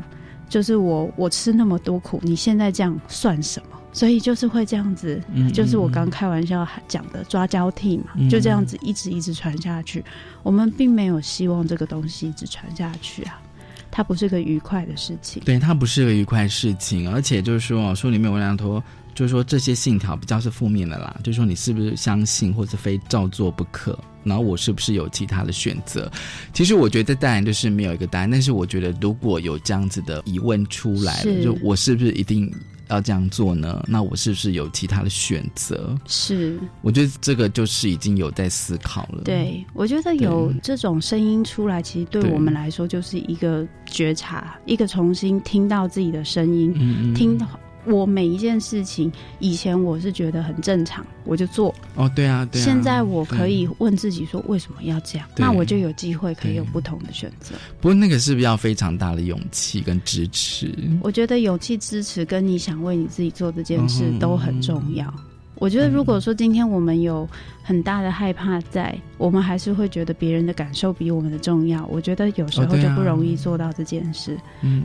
[0.49, 3.77] 就是我我吃那么多苦，你现在这样算什么？
[3.95, 5.21] 所以就是会这样子，
[5.53, 10.03] 就是我刚开玩笑讲的抓交替嘛，就这样子一直一直传下去。
[10.43, 13.41] 我们并没有希望这个东西一直传下去啊，
[13.89, 15.41] 它不是个愉快的事情。
[15.45, 18.83] 对，它不是个愉快事情，而且就是说，书里面我两头
[19.13, 26.11] 就是说这些信条比较是负面的啦，就是说你是不是相信或者非照做不可，然后我是不是有其他的选择？
[26.51, 32.53] 其实我觉得当然就是没有一个答案，但是我觉得如果有这样子的疑问出来了，就我是不是一定？
[32.89, 33.83] 要这样做呢？
[33.87, 35.95] 那我是不是有其他的选择？
[36.05, 39.23] 是，我觉得这个就是已经有在思考了。
[39.23, 47.37] 对，我觉得有这种声音出来，其实对我们来说就是一个觉察，一个重新听到自己的声音，听
[47.85, 51.73] 我每一件事情，以前我是觉得很正常，我就做。
[51.95, 52.65] 哦，对啊，对啊。
[52.65, 55.27] 现在我可以问自己说，为什么要这样？
[55.37, 57.55] 那我就有机会可以有不同的选择。
[57.79, 60.73] 不过那个是不是要非常大的勇气跟支持？
[61.01, 65.13] 我觉得勇气、支持跟你想为你自己做这件事都很重要。
[65.57, 67.27] 我觉得，如果说今天我们有
[67.63, 71.85] 很大的害怕，在我们还是会觉得别人的感受比我们的重要。
[71.87, 74.37] 我觉得有时候就不容易做到这件事。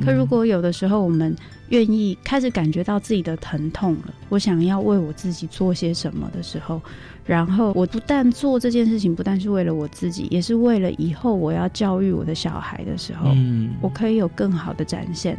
[0.05, 1.35] 可如果有的时候我们
[1.69, 6.81] 愿意开始感觉到自己的疼痛了，我想要为我自己做些什么的时候，
[7.27, 13.31] 然后我不但做这件事情，不但是为了我自己，也是为了以后我要教育我的小孩的时候，
[13.81, 15.37] 我可以有更好的展现。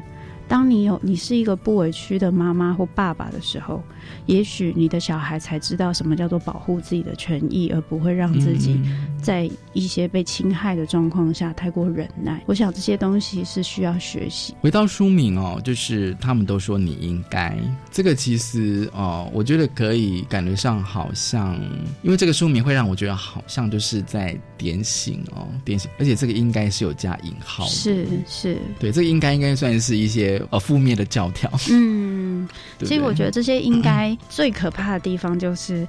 [0.51, 3.81] 当你有你是一个不委屈的妈妈或爸爸的时候，
[4.25, 8.77] 也许你的小孩才知道什么叫做保护自己的权益，而不会让自己
[9.23, 12.43] 在一些被侵害的状况下太过忍耐。
[12.47, 14.53] 我想这些东西是需要学习。
[14.59, 17.57] 回到书名哦，就是他们都说你应该
[17.89, 21.57] 这个，其实哦，我觉得可以感觉上好像，
[22.03, 30.40] 因为这个书名会让我觉得好像就是在点醒哦，点醒，而且这个应该是有加引号，是是，对，这个应该应该算是一些。
[30.49, 31.51] 呃，负面的教条。
[31.71, 32.47] 嗯，
[32.79, 35.85] 其实我觉得这些应该最可怕的地方就是，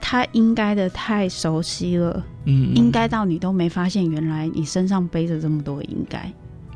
[0.00, 2.24] 他应该的太熟悉了。
[2.44, 6.32] 嗯，应该到你都没发现，原来你身上背着这么多应该。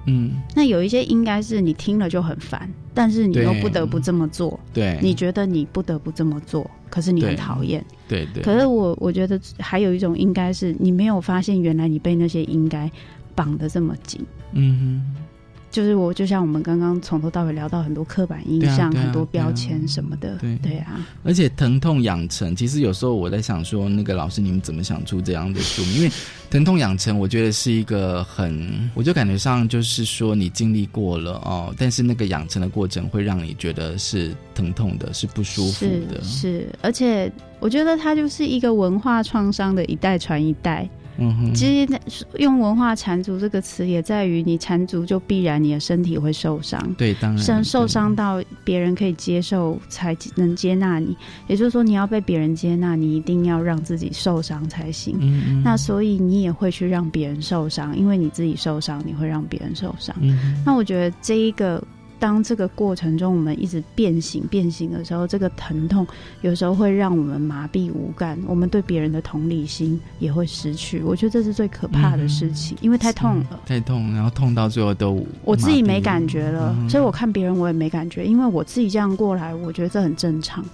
[0.07, 4.59] 嗯，那有一些应该是你听了就很烦，但是你又不得不这么做。
[4.73, 7.85] 对，你觉得你不得不这么做，可是你很讨厌。
[8.09, 8.43] 对对。
[8.43, 12.91] 可是我我觉得还有一种应该是你没有发现，原来你被那些应该
[13.37, 14.27] 绑得这么紧。
[14.55, 14.79] 嗯
[15.15, 15.32] 哼。
[15.73, 21.01] 就是我，就像我们刚刚从头到尾聊到很多刻板印象、很多标签什么的，对对啊。
[21.25, 25.83] 而且疼痛养成，其实有时候我在想说，那个老师你们怎么想出这样的书？
[25.97, 26.13] 因为
[26.51, 36.23] 疼痛养成，我觉得是一个很，我就感觉上就是说你经历过了哦，但是那个养成的过程会让你觉得是疼痛的，是不舒服的。
[36.23, 40.87] 是，而且我觉得它就是一个文化创伤的一代传一代。
[41.19, 46.81] 嗯哼，其实用“文化缠足”这个词，也在于你缠足就必然你的身体会受伤。
[46.97, 51.17] 对，当然，受伤到别人可以接受才能接纳你。
[51.49, 55.17] 也就是说，你要被别人接纳，你一定要让自己受伤才行。
[55.21, 55.63] 嗯嗯。
[55.63, 60.15] 那所以你也会去让别人受伤，因为你自己受伤，你会让别人受伤。
[60.21, 60.63] 嗯。
[60.65, 61.83] 那我觉得这一个。
[62.23, 66.07] 当这个过程中，我们一直变形变形的时候，这个疼痛
[66.43, 71.03] 有时候会让我们麻痹无感，我们对别人的同理心也会失去。
[71.03, 80.65] 我觉得这是最可怕的事情，因为太痛了，太痛，然后痛到最后都我自己没感觉了，所以我看别人我也没感觉，因为我自己这样过来，我觉得这很正常。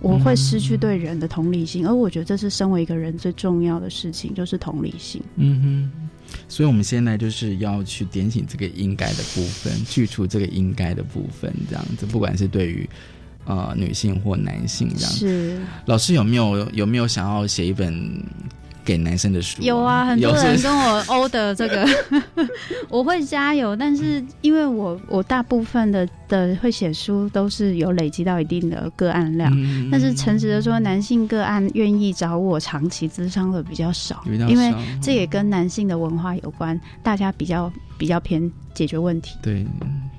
[0.00, 5.22] 我会失去对人的同理心，而我觉得这是身为一个人最重要的事情，就是同理心。
[5.36, 6.08] 嗯哼。
[6.48, 12.88] 所以，我们现在就是要去点醒这个应该的部分，去除这个应该的部分，这样子，不管是对于
[13.44, 15.12] 呃女性或男性这样。
[15.12, 18.22] 是老师有没有有没有想要写一本？
[18.88, 21.86] 给男生的书有啊，很多人跟我欧的这个，
[22.88, 23.76] 我会加油。
[23.76, 29.54] 但是因为我我大部分的的会写书都是有累积到一定的个案量，
[29.92, 34.72] 但是诚实的说，男性个案愿意找我长期咨商的比较少，因为
[35.02, 39.36] 这也跟男性的文化有关，大家比较比较偏解决问题。
[39.42, 39.66] 对，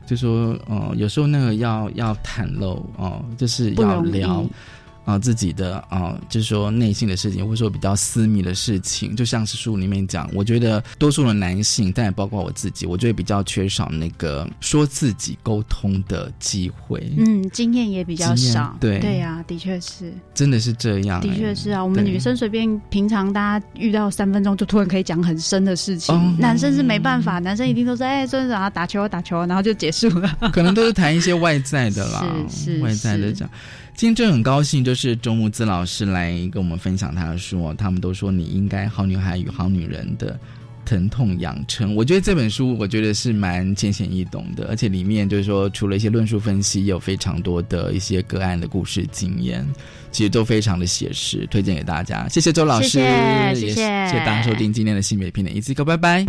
[0.05, 4.45] 就说哦，有时候那个要要袒露哦，就是要聊。
[5.05, 17.11] 啊，自己的啊，就是说内心的事情，或者说比较私密的事情，就像是书里面讲，我觉得多数的男性，但也包括我自己，我觉得比较缺少那个说自己沟通的机会。
[17.17, 18.75] 嗯，经验也比较少。
[18.79, 21.19] 对对呀，的确是，真的是这样。
[21.21, 30.37] 的确是啊，我们女生随便平常大家遇到三分钟就突然可以讲很深的事情，男生是没办法，男生一定都是哎，就是啊打球打球，然后就结束了。
[30.53, 33.49] 可能都是谈一些外在的啦， 是是外在的讲。
[33.95, 37.73] 今天真的很高兴，就是周木子老师来跟我们分享他的书。
[37.77, 40.39] 他们都说你应该《好女孩与好女人的
[40.85, 49.67] 疼痛养成》，我觉得这本书我觉得是蛮浅显易懂的，而且里面就是说除了一些论述分析，有非常多的一些个案的故事经验，
[50.11, 52.25] 其实都非常的写实，推荐给大家。
[52.29, 54.19] 谢谢周老师，谢谢，谢谢。
[54.25, 56.25] 大家收听今天的性别片的一次歌，拜拜。